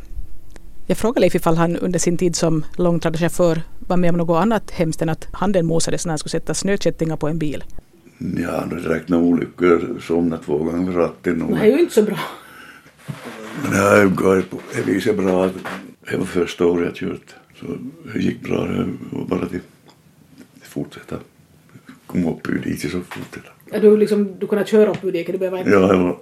[0.87, 4.71] Jag frågade Leif ifall han under sin tid som långtradarchaufför var med om något annat
[4.71, 7.63] hemskt än att handen mosades när han skulle sätta snökättingar på en bil.
[8.37, 9.99] Ja, det räknar olyckor.
[10.07, 11.41] Somnat två gånger vid ratten.
[11.41, 12.19] och- Det är ju inte så bra.
[13.63, 13.71] Men
[14.09, 15.53] det går på det viset bra att
[16.11, 17.35] det var första året jag kört.
[17.59, 17.65] Så
[18.13, 18.65] det gick bra.
[18.65, 19.59] Det var bara till
[20.63, 21.15] fortsätta.
[22.07, 23.49] Kom upp ur diket så fortsätta.
[23.71, 25.71] Att du, liksom, du kunde köra upp ur diket, du behöver inte...
[25.71, 26.17] Ja, det var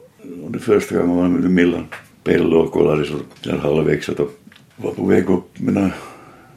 [0.50, 1.86] det första gången var med Millan
[2.24, 4.30] Pello och kollade så där halvvägs så då
[4.76, 5.92] var på väg upp med några,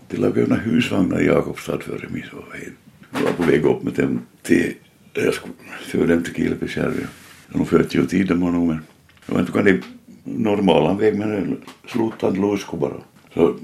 [0.09, 2.59] till att husvagnar i Jakobstad före midsommar.
[3.13, 4.75] Jag var på väg upp med dem till,
[5.13, 7.07] jag skulle föra dem till Kilpisjärvi.
[7.49, 8.81] De 40 tiden var nog men
[9.27, 9.81] jag vet inte kan det
[10.25, 12.93] normala väg men slutade lusko bara.
[13.35, 13.55] Så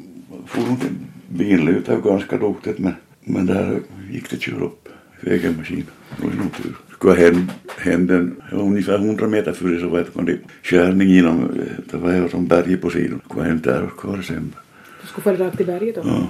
[0.47, 0.95] for hon till
[1.29, 4.89] billuta ganska duktigt men, men där gick det att köra upp
[5.21, 5.87] vägen maskin.
[6.17, 6.77] Det var nog tur.
[6.93, 11.85] Skulle ha hänt, hänt en, ungefär 100 meter före så man det skärning genom, eh,
[11.91, 13.21] det var ju som berget på sidan.
[13.29, 14.55] Ha hänt där och kvar sen.
[15.03, 16.03] Du skulle fara rakt i berget då.
[16.05, 16.29] Ja.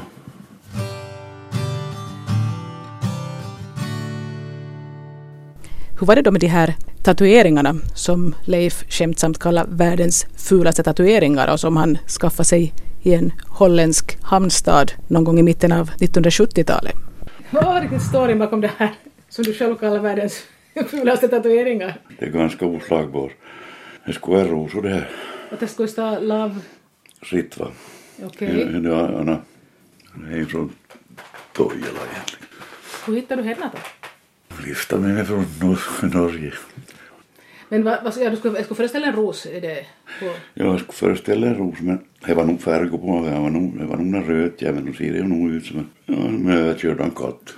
[6.00, 11.52] Hur var det då med de här tatueringarna som Leif skämtsamt kallar världens fulaste tatueringar
[11.52, 16.94] och som han skaffade sig i en holländsk hamnstad någon gång i mitten av 1970-talet?
[17.50, 18.94] Vad var riktigt storyn bakom det här
[19.38, 20.44] som du själv kallar världens
[20.88, 21.94] fulaste tatueringar?
[22.18, 23.32] Det är ganska oslagbar.
[24.06, 25.08] Det skulle vara rosor det här.
[25.50, 26.54] Att det skulle stå love...
[27.20, 27.66] Ritva.
[28.24, 28.48] Okej.
[28.48, 28.80] Ja, det är
[30.40, 30.72] är från
[31.52, 32.46] Toijala egentligen.
[33.06, 33.78] Hur hittade du henne då?
[34.66, 36.52] Lyfta mig från Nor- Norge.
[37.68, 39.86] Men vad, vad, ja, du skulle, jag skulle föreställa en ros i det.
[40.20, 42.96] På, Jag skulle föreställa en ros men det var nog färg på
[43.50, 44.84] nog, det var nog en röd jävel.
[44.84, 47.54] Nu ser det nog ut som en, ja, en överkörd en katt.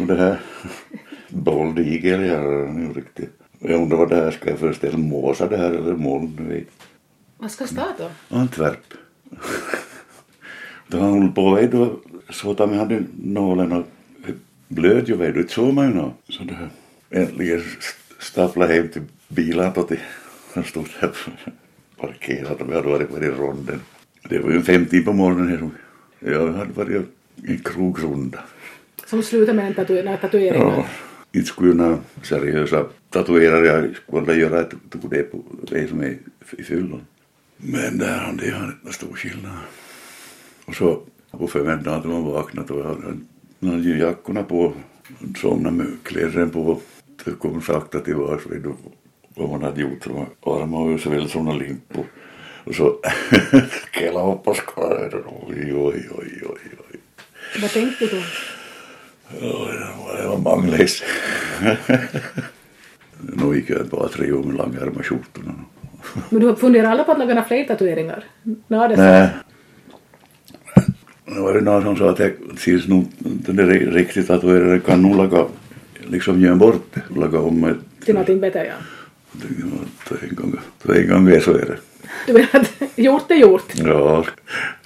[0.00, 0.40] Och det här
[1.28, 2.40] Boldigel, ja,
[2.72, 3.38] nu riktigt.
[3.58, 6.64] Jag undrar vad det här ska jag föreställa Måsa det här eller moln.
[7.38, 8.36] Vad ska stå då?
[8.36, 8.94] Antwerp.
[10.88, 11.90] Då han höll på vet du,
[12.30, 13.86] så att vi hade nålen och
[14.68, 16.12] blöd ju vet du, så man ju nå.
[16.28, 16.68] Så det här
[17.10, 17.62] äntligen
[18.18, 20.00] stapla hem till bilen då till,
[20.54, 21.12] han stod där
[21.96, 23.80] parkerat och vi hade varit på i ronden.
[24.28, 25.70] Det var ju en femtid på morgonen
[26.18, 27.06] jag hade varit
[27.46, 28.38] en krogrunda.
[29.06, 30.66] Som slutar med en tatu några tatueringar?
[30.66, 30.86] Ja,
[31.32, 34.72] inte skulle några seriösa tatuerare skulle göra ett
[35.10, 36.18] det på det som är
[36.58, 37.00] i fyllon.
[37.56, 39.52] Men där han det har inte stor skillnad.
[40.64, 44.72] Och så på förmiddagen att man vaknat och hade ju jackorna på,
[45.40, 46.80] somnade med kläderna på.
[47.24, 48.42] Det kom sakta tillbaka
[49.36, 50.06] vad man hade gjort.
[50.46, 52.04] Armar och så väl sådana limpor.
[52.64, 52.96] Och så
[53.92, 55.14] kela upp på skalet.
[55.14, 56.58] Oj, oj, oj, oj,
[56.90, 57.00] oj.
[57.60, 58.22] Vad tänkte du då?
[59.40, 61.02] Ja, det var- det manglöst.
[63.36, 65.54] Nu gick jag bara tre år med långärmade skjortorna.
[66.30, 68.24] Men du funderar alla på att några fler tatueringar?
[68.42, 69.28] Nå, det Nej.
[71.24, 75.16] Det var det någon som sa att jag syns nog där riktigt tatuerade kan nog
[75.16, 75.46] laga
[76.06, 77.20] liksom göra bort det.
[77.20, 78.74] Laga om ett till någonting bättre, ja.
[79.32, 79.46] det
[80.28, 81.78] en gång, det en gång är så är det.
[82.26, 83.72] Du menar att gjort är gjort.
[83.74, 84.24] Ja,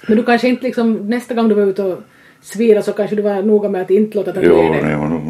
[0.07, 1.99] Men du kanske inte liksom nästa gång du var ute och
[2.41, 4.97] svira så kanske du var noga med att inte låta jo, tatuera dig.
[4.97, 5.28] nog, nog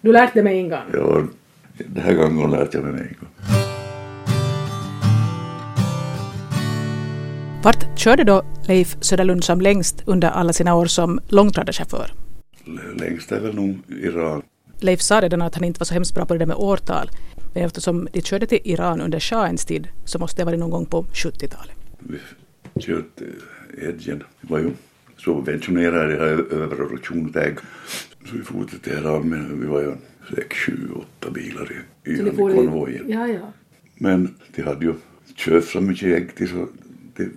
[0.00, 0.80] Du lärde dig med en gång.
[0.92, 1.26] ja,
[1.78, 3.28] den här gången lärde jag mig en gång.
[7.62, 12.12] Vart körde då Leif Söderlund som längst under alla sina år som långtradarchaufför?
[12.96, 14.42] Längst är väl nog Iran.
[14.78, 17.10] Leif sa redan att han inte var så hemskt bra på det där med årtal.
[17.54, 20.70] Men eftersom de körde till Iran under shahens tid så måste det ha varit någon
[20.70, 21.76] gång på 70-talet.
[21.98, 22.18] Vi
[22.80, 24.22] kört eh, Edgen.
[24.40, 24.70] Vi var ju
[25.18, 26.14] subventionerade
[26.56, 27.58] överrotation ägg.
[28.24, 29.94] Så vi for till Teheran vi var ju
[30.34, 33.04] sex, sju, åtta bilar i, i, i konvojen.
[33.08, 33.52] Ja, ja.
[33.94, 34.94] Men de hade ju
[35.34, 36.68] köpt så mycket ägg till så
[37.16, 37.30] de,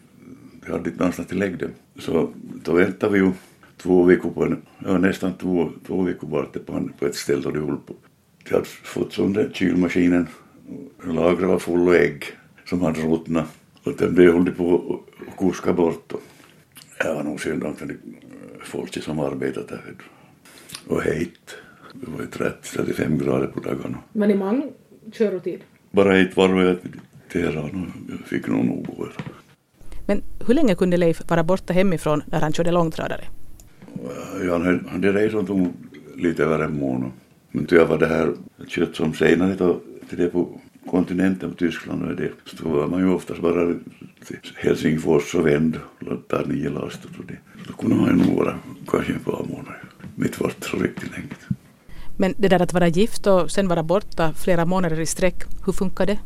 [0.65, 1.71] de hade inte någonstans till lägg dem.
[1.99, 3.31] Så då väntade vi ju
[3.77, 7.15] två veckor på en, ja nästan två, två veckor var det på, en, på ett
[7.15, 7.95] ställe där de höll på.
[8.43, 10.27] De hade fått sån där kylmaskinen,
[11.03, 12.25] lagret var full av ägg
[12.65, 13.47] som hade ruttnat.
[13.83, 16.13] Och den blev höll de på att kuska bort.
[16.97, 17.95] Det var nog synd om det
[18.63, 19.95] folk som arbetat där.
[20.87, 21.39] Och hejt.
[21.93, 23.97] Det var ju 30-35 grader på dagarna.
[24.13, 24.63] Men i många
[25.11, 25.59] körotid.
[25.91, 26.99] Bara ett varv jag till
[27.31, 29.07] Teheran och fick nog nog gå.
[30.05, 33.23] Men hur länge kunde Leif vara borta hemifrån när han körde långtradare?
[34.45, 34.59] Ja,
[35.01, 35.73] rest som tog
[36.15, 37.11] lite över en månad.
[37.51, 38.33] Men jag var det här
[38.67, 40.59] kött som senare då, till det på
[40.89, 43.75] kontinenten på Tyskland och det så var man ju oftast bara
[44.25, 47.37] till Helsingfors och vänd och ta nio laster och det.
[47.65, 49.82] Så då kunde man ju nog vara kanske ett par månader.
[50.15, 51.27] Mitt var så riktigt länge.
[52.17, 55.73] Men det där att vara gift och sen vara borta flera månader i sträck, hur
[55.73, 56.19] funkar det?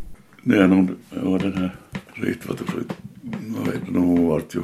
[0.44, 1.76] Det är nog var den här
[2.14, 2.72] riktigt vad du sa.
[3.58, 4.60] Jag vet inte, hon vart ju,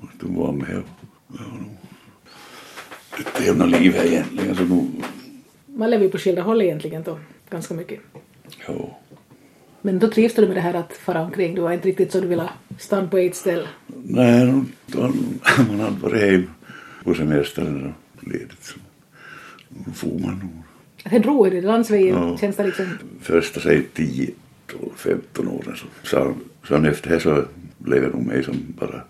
[0.00, 0.84] vart hon var med och
[1.28, 1.76] det var nog
[3.18, 5.02] ett jämna liv här egentligen så nog,
[5.66, 7.18] Man lever ju på skilda håll egentligen då,
[7.50, 8.00] ganska mycket.
[8.66, 8.98] ja.
[9.82, 11.54] Men då trivs du med det här att fara omkring?
[11.54, 13.68] Du var inte riktigt så du ville stanna på ett ställe?
[14.04, 14.62] Nej,
[15.68, 16.50] man hade varit hem
[17.04, 17.94] på semestern
[18.26, 18.74] och ledigt
[19.68, 20.62] då får man nog.
[21.10, 22.38] Sen drog du landsvägen, Ja.
[22.38, 22.86] känns det liksom...
[23.20, 24.30] Första säg 10,
[24.66, 26.34] 12, 15 åren så sa
[26.68, 27.44] sen efter det så
[27.78, 29.02] blev jag nog med som bara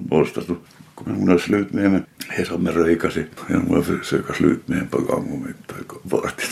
[0.00, 0.46] borstas.
[0.46, 0.56] Då
[0.94, 2.00] kom hon att slut med mig.
[2.36, 3.26] Det som med röka sig.
[3.48, 6.42] Jag måste försöka slut med en på gång om inte bort.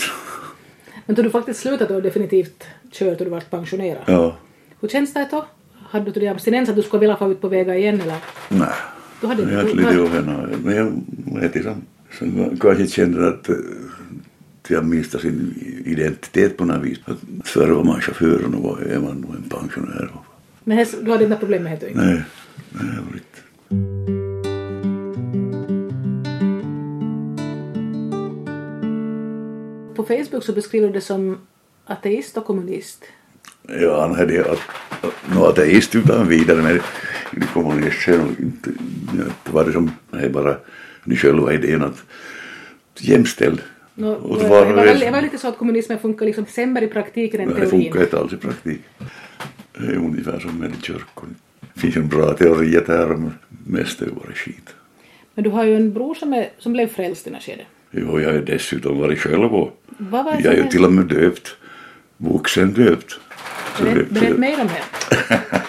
[1.05, 4.03] Men då du faktiskt slutade då definitivt köra då du var pensionerad?
[4.07, 4.37] Ja,
[4.79, 5.45] Hur känns det då?
[5.89, 8.15] Hade du det abstinens att du skulle vilja få ut på vägar igen eller?
[8.49, 8.69] nej.
[9.21, 9.57] Du hade Jag inte...
[9.57, 10.49] hade du- lite ovänner.
[10.63, 11.75] Men jag vet inte.
[12.19, 13.49] Sen kanske kände att
[14.67, 15.53] jag miste sin
[15.85, 16.99] identitet på något vis.
[17.05, 17.17] Att
[17.47, 20.11] Förr var man chaufför och nu var- är man nog en pensionär.
[20.63, 21.91] Men du hade inte problem med det?
[21.95, 22.23] Nej,
[22.71, 24.47] nej, det var inte.
[29.95, 31.37] På Facebook så beskriver du det som
[31.85, 33.03] ateist och kommunist.
[33.81, 34.59] Ja, han hade att,
[35.35, 36.79] nå ateist utan vidare men
[37.31, 38.69] de kommunister och inte,
[39.43, 40.57] det var det som, nej bara,
[41.09, 42.03] de själva idén att
[42.99, 43.61] jämställd.
[43.95, 46.45] Och det, det var, det, var, väl- det var lite så att kommunismen funkar liksom
[46.45, 47.69] sämre i praktiken än Det teorin.
[47.69, 48.81] funkar inte alls i praktik.
[49.77, 51.35] Det är ungefär som med kyrkan.
[51.73, 53.33] Det finns en bra teori där men
[53.65, 54.75] mest är det bara skit.
[55.33, 57.61] Men du har ju en bror som, är, som blev frälst i något skede.
[57.91, 60.91] Jo, jag har dessutom varit själv och Vad var det jag är ju till och
[60.93, 61.55] med döpt.
[62.17, 63.19] Vuxen döpt.
[63.81, 65.39] Berätt, det- det- mer om det.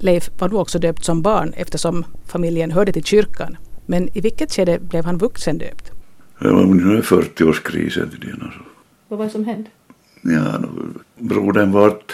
[0.00, 3.56] Leif var du också döpt som barn eftersom familjen hörde till kyrkan.
[3.86, 5.92] Men i vilket skede blev han vuxendöpt?
[6.38, 8.42] Det var ungefär 40-årskrisen till den.
[8.42, 8.60] Alltså.
[9.08, 9.70] Vad var det som hände?
[10.22, 10.68] Ja, no,
[11.18, 12.12] brodern vart,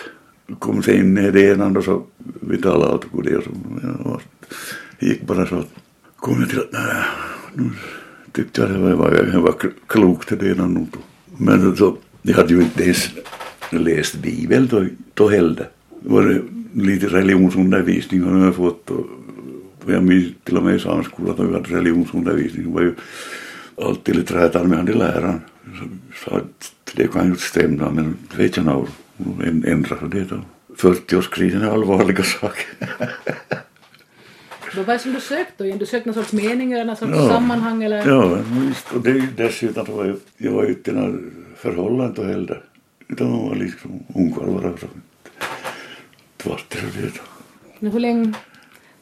[0.59, 2.02] kom sig in i det ena och så
[2.40, 3.50] vi talade åt det och så
[3.83, 4.22] ja, vart,
[4.98, 5.68] gick bara så att
[6.16, 7.04] kom jag till att nej,
[7.54, 7.70] nu
[8.33, 9.54] tyckte jag det var, var, det var
[9.87, 10.88] klokt det ena nog.
[11.37, 13.09] Men så, jag hade ju inte ens
[13.70, 15.68] läst Bibeln då, då heller.
[16.02, 19.06] Det var lite religionsundervisning har jag fått och
[19.92, 22.62] jag minns till och med i samskolan då vi hade religionsundervisning.
[22.64, 22.94] Det var ju
[23.83, 25.40] alltid lite trätan med han i läraren.
[26.24, 28.88] Så att det kan ju inte stämma men vet jag nog.
[29.66, 30.40] Ändra det då.
[30.76, 32.66] 40-årskrisen är allvarliga saker.
[34.76, 35.79] Vad var det som du sökte då igen?
[35.79, 37.29] Du sökte någon sorts mening eller någon sorts Ja.
[37.29, 38.09] sammanhang eller?
[38.09, 38.92] Ja, visst.
[38.92, 41.20] Och det, dessutom så var jag, jag var inte i något
[41.57, 42.62] förhållande heller.
[43.09, 44.70] Utan man var liksom ungkarl bara.
[46.44, 47.20] Och det.
[47.79, 48.33] Men hur länge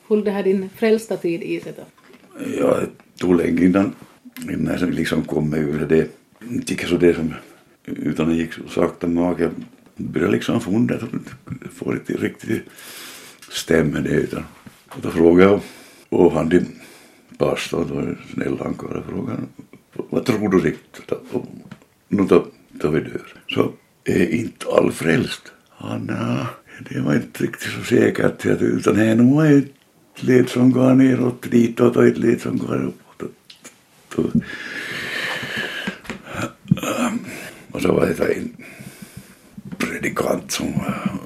[0.08, 1.82] höll det här din frälsta tid i sig då?
[2.58, 3.94] Ja, det tog länge innan,
[4.52, 6.08] innan jag liksom kom ur det.
[6.50, 7.34] Inte gick så det som,
[7.84, 9.64] utan det gick så sakta magen.
[9.96, 10.98] Jag började liksom fundera,
[11.44, 12.62] jag får inte riktigt
[13.50, 14.44] stämma det utan.
[14.88, 15.60] Och då frågade jag,
[16.08, 16.66] och han din
[17.38, 19.42] pastor, då snälla snäll han karl, frågade
[20.10, 21.12] vad tror du riktigt?
[21.32, 21.46] Och
[22.08, 23.34] nu då, då vi dör.
[23.48, 23.72] Så
[24.04, 25.52] är inte all frälst.
[25.78, 26.46] Ah, nej,
[26.90, 29.14] det var inte riktigt så säkert, utan det är
[30.18, 33.22] ett led som går neråt ditåt och ett led som går uppåt.
[37.72, 38.56] Och, så var det en
[39.78, 41.20] predikant som var,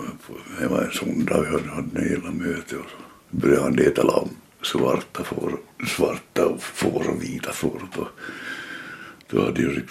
[0.61, 2.96] det var en söndag vi hade, hade hela möte och så
[3.37, 4.28] började han det tala om
[4.62, 7.83] svarta får, svarta får och vita får.
[7.96, 8.09] Och
[9.31, 9.83] då, hade jag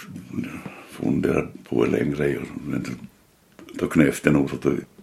[0.90, 2.84] funderat på en längre och men
[3.74, 4.56] då knäppte jag nog så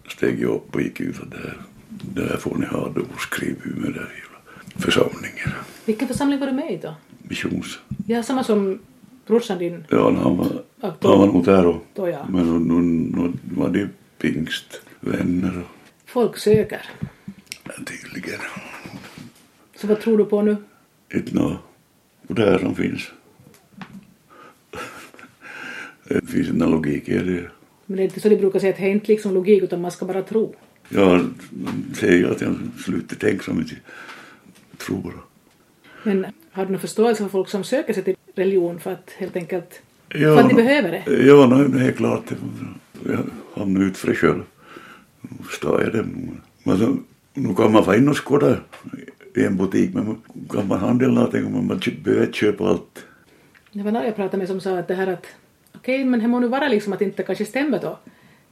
[0.08, 1.56] steg jag upp och gick ut och där,
[2.14, 4.38] där får ni ha det och skriv med där hela
[4.84, 5.50] församlingen.
[5.84, 6.94] Vilken församling var du med i då?
[7.22, 7.78] Missions.
[8.06, 8.78] Ja, samma som
[9.26, 9.84] brorsan din.
[9.88, 12.26] Ja, han var, Ja, han var nog där och Då ja.
[12.28, 15.66] men nu, nu, nu var det pingstvänner och
[16.06, 16.82] Folk söker.
[17.86, 18.40] tydligen.
[19.76, 20.56] Så vad tror du på nu?
[21.14, 21.56] Inte nå
[22.28, 23.02] och där som finns.
[26.08, 27.50] Det finns en logik i det.
[27.86, 29.80] Men det är inte så de brukar säga att det är inte liksom logik utan
[29.80, 30.54] man ska bara tro.
[30.92, 31.26] Jag
[31.94, 33.78] säger att jag slutar tänka så mycket.
[34.78, 35.14] Tro bara.
[36.02, 39.36] Men har du någon förståelse för folk som söker sig till religion för att helt
[39.36, 41.26] enkelt Ja, för att de behöver det?
[41.26, 42.24] Ja, nej, det är klart.
[43.06, 43.24] Jag
[43.54, 44.42] hamnar ut för det själv.
[45.20, 46.06] Nu förstår jag det.
[46.62, 46.96] Men så,
[47.34, 48.56] nu kan man få in och skåda
[49.36, 50.16] i en butik men
[50.50, 53.04] kan man handla någonting om man behöver köpa allt.
[53.72, 55.26] Det var någon jag pratade med som sa att det här att
[55.74, 57.98] okej, men det må nu vara liksom att det inte kanske stämmer då.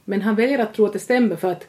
[0.05, 1.67] Men han väljer att tro att det stämmer för att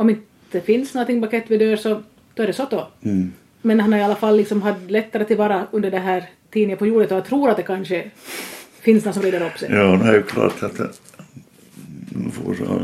[0.00, 2.02] om inte det finns någonting bakett vi dör så
[2.34, 2.88] då är det så då.
[3.02, 3.32] Mm.
[3.62, 6.86] Men han har i alla fall liksom haft lättare tillvara under det här tiden på
[6.86, 8.10] jorden och jag tror att det kanske
[8.80, 9.68] finns någon som reder upp sig.
[9.72, 10.80] Ja, det är ju klart att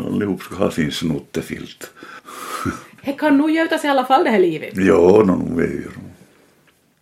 [0.07, 1.91] allihop ska ha sin snuttefilt.
[3.05, 4.77] Det kan nog gjutas i alla fall det här livet.
[4.77, 5.89] Ja, no, nog är ju.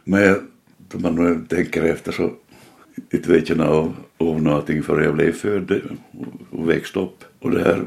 [0.04, 0.50] Men
[0.94, 2.32] om man nu tänker efter så
[3.12, 5.80] inte vet jag av, av någonting förrän jag blev född
[6.50, 7.24] och, växte upp.
[7.40, 7.84] Och det här,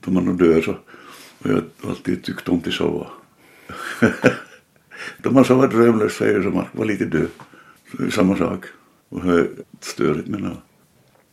[0.00, 0.76] då man nu dör så
[1.42, 3.06] och jag har alltid tyckt om att sova.
[5.18, 7.28] då man sover drömlöst så är det som att vara lite död.
[7.92, 8.64] Det är samma sak.
[9.08, 9.48] Och det är
[9.80, 10.62] störigt men ja.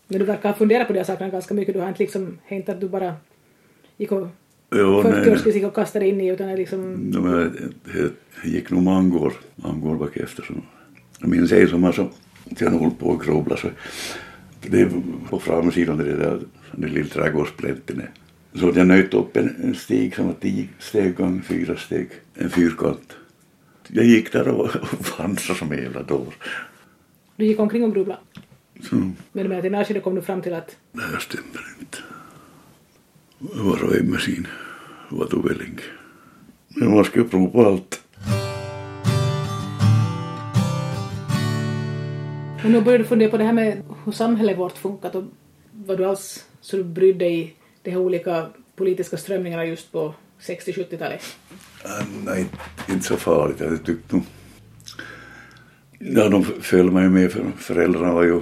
[0.07, 1.73] Men du verkar ha funderat på de här sakerna ganska mycket.
[1.73, 3.15] Du har inte liksom hängt att du bara
[3.97, 4.27] gick och
[4.71, 7.51] Jo, 40 års gick och kastade in i utan det liksom De är,
[7.93, 10.43] det gick nog många år, många år bak efter.
[10.43, 10.53] Så.
[11.19, 12.09] Jag minns en som har så,
[12.59, 13.67] jag hållit på och kråbla så
[14.61, 14.89] det är
[15.29, 16.39] på framsidan det där,
[16.71, 18.11] den lilla trädgårdsplätten är.
[18.59, 22.09] Så att jag nöjt upp en, en stig som var tio steg gång fyra steg,
[22.33, 23.17] en fyrkant.
[23.87, 26.33] Jag gick där och, och vandrade som en jävla dår.
[27.35, 28.19] du gick omkring och grubblade.
[28.81, 28.95] Så
[29.31, 31.97] Men med att i något skede kom du fram till att det här stämmer inte.
[33.39, 34.47] Var och en med sin
[35.09, 35.79] vatuvälling.
[36.67, 38.03] Men man ska prova på allt.
[42.63, 45.23] Och nu började du fundera på det här med hur samhället vårt funkat och
[45.71, 47.53] var du alls så du brydde dig i
[47.87, 51.37] de här olika politiska strömningarna just på 60-70-talet?
[51.85, 52.45] Ah, Nej,
[52.89, 53.59] inte så farligt.
[53.59, 54.25] Jag tyckte nog...
[55.99, 57.31] Ja, de följde mig med.
[57.31, 58.41] För föräldrarna var ju...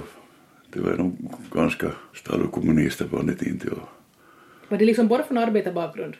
[0.72, 1.16] Det var ju nog
[1.52, 3.60] ganska stadiga kommunister på den tiden.
[3.64, 3.88] Ja.
[4.68, 6.14] Var det liksom bara från arbetarbakgrund?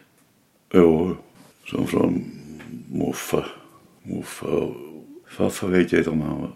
[0.72, 1.16] Jo,
[1.64, 2.24] som från
[2.92, 3.46] muffa.
[4.02, 4.76] Muffa och
[5.28, 6.50] farfar vet jag inte om han var...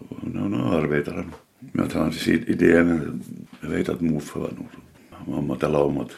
[0.59, 1.25] Var arbetare.
[1.59, 3.23] Men att hans idé, men
[3.61, 4.67] jag vet att muffa var nog...
[5.27, 6.11] Mamma talade om att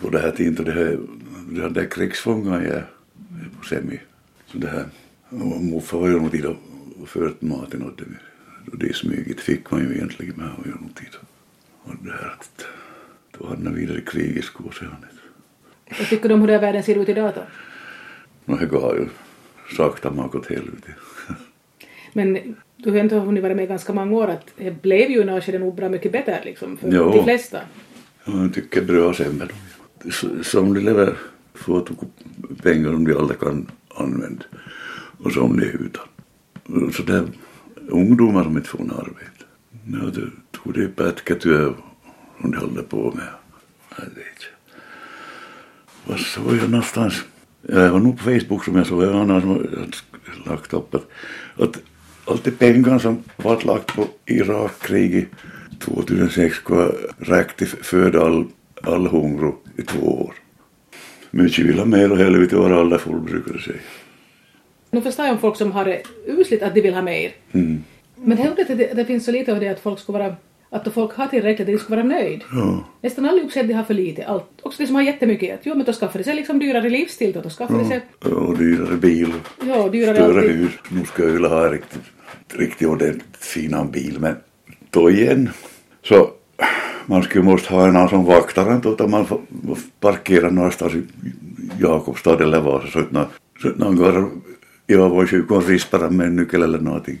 [0.00, 0.98] på det här tiden, det här,
[1.50, 2.86] det här där krigsfångarna är
[3.60, 4.00] på semi.
[4.46, 4.84] Så det här,
[5.28, 6.46] och muffa var ju nog tid
[7.00, 8.16] och fört maten åt dem.
[8.72, 11.08] det smyget fick man ju egentligen med att göra någonting.
[11.82, 12.66] Och det här att
[13.38, 15.04] då hade vidare kriget skulle se han
[15.98, 17.42] Vad tycker du om hur den världen ser ut idag då?
[18.52, 19.06] Och det gav ju
[19.76, 20.94] sakta mak åt helvete.
[22.12, 25.58] Men du har ändå hunnit vara med ganska många år att det blev ju i
[25.58, 27.10] nog bra mycket bättre liksom för Jo.
[27.12, 27.60] de flesta.
[28.24, 29.48] Ja, Jag tycker bra och sämre
[30.08, 31.16] somliga Som de lever
[31.54, 31.98] får tog
[32.62, 34.44] pengar som de aldrig kan använda
[35.18, 36.06] och som de är utan.
[36.92, 37.28] Så det är
[37.88, 39.44] ungdomar som inte får något arbete.
[39.92, 41.72] Ja, det tog det pätkätyö
[42.40, 43.28] som de håller på med.
[43.96, 44.50] Jag vet inte.
[46.04, 47.24] Vad såg jag någonstans?
[47.62, 51.08] Jag var nog på Facebook som jag såg en annan som hade lagt upp att,
[51.56, 51.82] att
[52.24, 55.28] allt det pengar som var lagt på Irakkriget
[55.78, 58.46] 2006 skulle för till föda all,
[58.82, 60.34] all hunger i två år.
[61.30, 63.78] Mycket vill ha mer och helvete var alla full brukar säga.
[64.90, 67.32] Nu förstår jag om folk som har det usligt att de vill ha mer.
[67.52, 67.84] Mm.
[68.14, 70.36] Men att det, det finns så lite av det att folk ska vara
[70.72, 72.40] att folk har tillräckligt, att de ska vara nöjd.
[72.52, 74.26] Ja, Nästan allihop säger att de har för lite.
[74.26, 74.44] Allt.
[74.62, 75.54] Också de som har jättemycket.
[75.54, 77.32] Att, jo, men då skaffar de sig liksom dyrare livsstil.
[77.32, 78.30] Då, då skaffar de sig ja.
[78.30, 79.32] Och dyrare bil.
[79.68, 80.56] ja, dyrare Större alltid.
[80.56, 80.72] hus.
[80.88, 82.02] Nu ska jag vilja ha riktigt,
[82.54, 84.16] riktigt ordentligt fina bil.
[84.20, 84.36] Men
[84.90, 85.50] då igen
[86.02, 86.30] så
[87.10, 89.40] man skulle måste ha en annan som vaktar en, då man får
[90.00, 91.02] parkera någonstans i
[91.80, 93.26] Jakobstad eller Vasa så att när,
[93.62, 94.28] så att någon han går
[94.86, 94.94] i
[95.50, 97.18] och rispar med en nyckel eller någonting.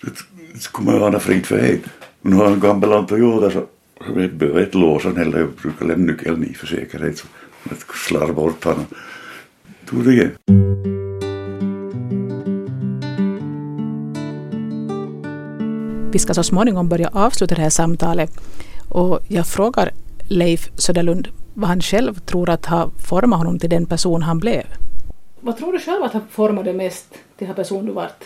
[0.00, 0.24] Så att-
[0.62, 1.00] så kommer jag
[1.46, 1.82] för hejt.
[2.22, 3.66] Nu har jag en gammal Toyota så
[4.06, 5.38] så jag behöver inte låsa den heller.
[5.38, 7.26] Jag brukar lämna nyckeln i för säkerhet så
[7.70, 8.84] jag slarva bort honom.
[9.86, 10.30] Tog det igen.
[16.12, 18.40] Vi ska så småningom börja avsluta det här samtalet.
[18.90, 19.90] Och jag frågar
[20.28, 24.62] Leif Söderlund vad han själv tror att har format honom till den person han blev.
[25.40, 28.24] Vad tror du själv att har format mest till den person du vart?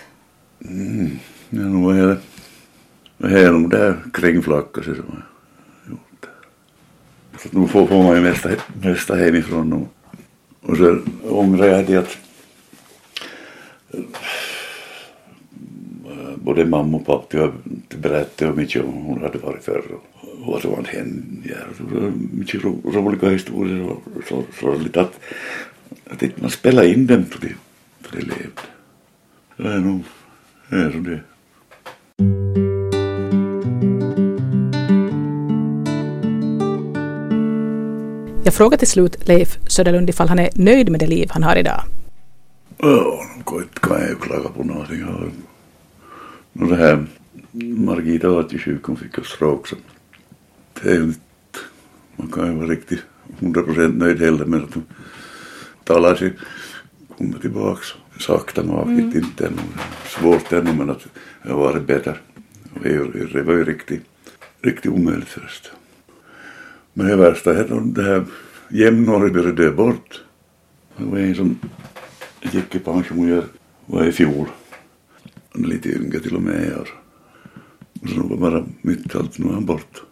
[1.51, 2.19] Ja, nog är det.
[3.17, 6.27] Det är nog där kringflackas som jag gjort.
[7.39, 8.49] Så nu får, får man ju mesta,
[8.83, 9.87] mesta hemifrån nu.
[10.71, 10.99] Och så
[11.29, 12.17] ångrar jag det att
[16.37, 17.53] både mamma och pappa
[18.49, 19.83] om mycket om hon hade varit förr
[20.87, 21.25] hänt.
[21.45, 25.21] Ja, det var mycket ro, roliga historier och så, sorgligt att,
[26.11, 27.55] att inte man spelade in dem för det,
[28.01, 28.63] för det levde.
[29.57, 30.05] Det är nog
[30.69, 31.23] det är.
[38.45, 41.57] Jag frågar till slut Leif Söderlund ifall han är nöjd med det liv han har
[41.57, 41.83] idag.
[42.79, 45.05] Ja, inte kan jag ju klaga på någonting.
[46.53, 47.07] Nu det här
[47.77, 49.77] Margita 87 hon fick ju stroke
[50.83, 51.21] det är inte,
[52.17, 53.03] man kan ju vara riktigt
[53.41, 54.85] 100% nöjd heller med att hon
[55.85, 56.33] talar sig
[57.19, 59.63] kommer tillbaks sakta makigt inte ännu.
[60.09, 61.07] Svårt ännu men att
[61.43, 62.17] det har varit bättre.
[62.83, 64.05] Det var ju riktigt,
[64.63, 65.71] riktigt omöjligt först.
[66.93, 68.25] Men det värsta är att det här
[68.69, 70.23] jämnårig började dö bort.
[70.97, 71.59] Det var en som
[72.43, 73.43] gick i pension
[73.87, 74.47] var i fjol.
[75.53, 76.89] Han är lite yngre till och med i år.
[78.15, 80.03] Så var bara mitt allt, nu är han bort.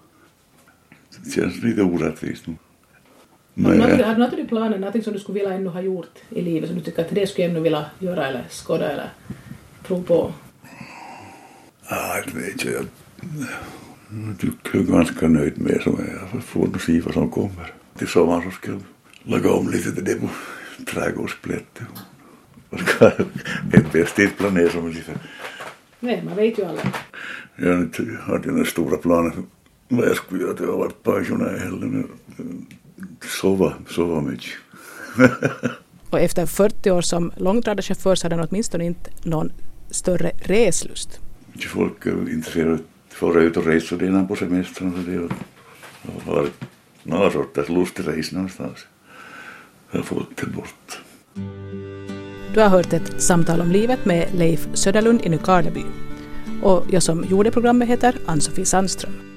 [1.25, 2.55] Det känns lite orättvist nu.
[3.55, 6.43] Men, har du något i planen, någonting som du skulle vilja ännu ha gjort i
[6.43, 9.11] livet som du tycker att det skulle jag ännu vilja göra eller skåda eller
[9.87, 10.33] tro på?
[11.91, 12.65] ja, jag vet.
[12.65, 12.87] Jag,
[14.29, 16.29] jag tycker jag är ganska nöjd med som jag är.
[16.33, 17.73] Jag får nog se vad som kommer.
[17.99, 18.83] Till sommaren så ska jag
[19.23, 20.29] laga om lite till det på
[20.87, 21.87] trädgårdsplätten.
[22.71, 23.07] Och ska
[23.73, 25.13] ett bäst inte planera som lite
[26.01, 26.87] Nej, man vet ju aldrig.
[27.57, 29.43] Jag har hade några stora planer för
[29.97, 32.05] vad jag skulle göra till jag var pensionär heller.
[33.41, 34.53] Sova, sova mycket.
[36.11, 39.53] Och efter 40 år som långtradarchaufför så hade han åtminstone inte någon
[39.91, 41.21] större reslust.
[41.69, 42.79] Folk är intresserade av
[43.09, 44.93] att fara ut och resa redan på semestern.
[44.93, 45.29] Så det
[46.25, 46.49] har
[47.03, 48.87] några sorters lustig res någonstans.
[49.91, 51.01] Jag har fått det bort.
[52.55, 55.85] Du har hört ett samtal om livet med Leif Söderlund i Nykarleby.
[56.63, 59.32] Och jag som gjorde programmet heter Ann-Sofie Sandström.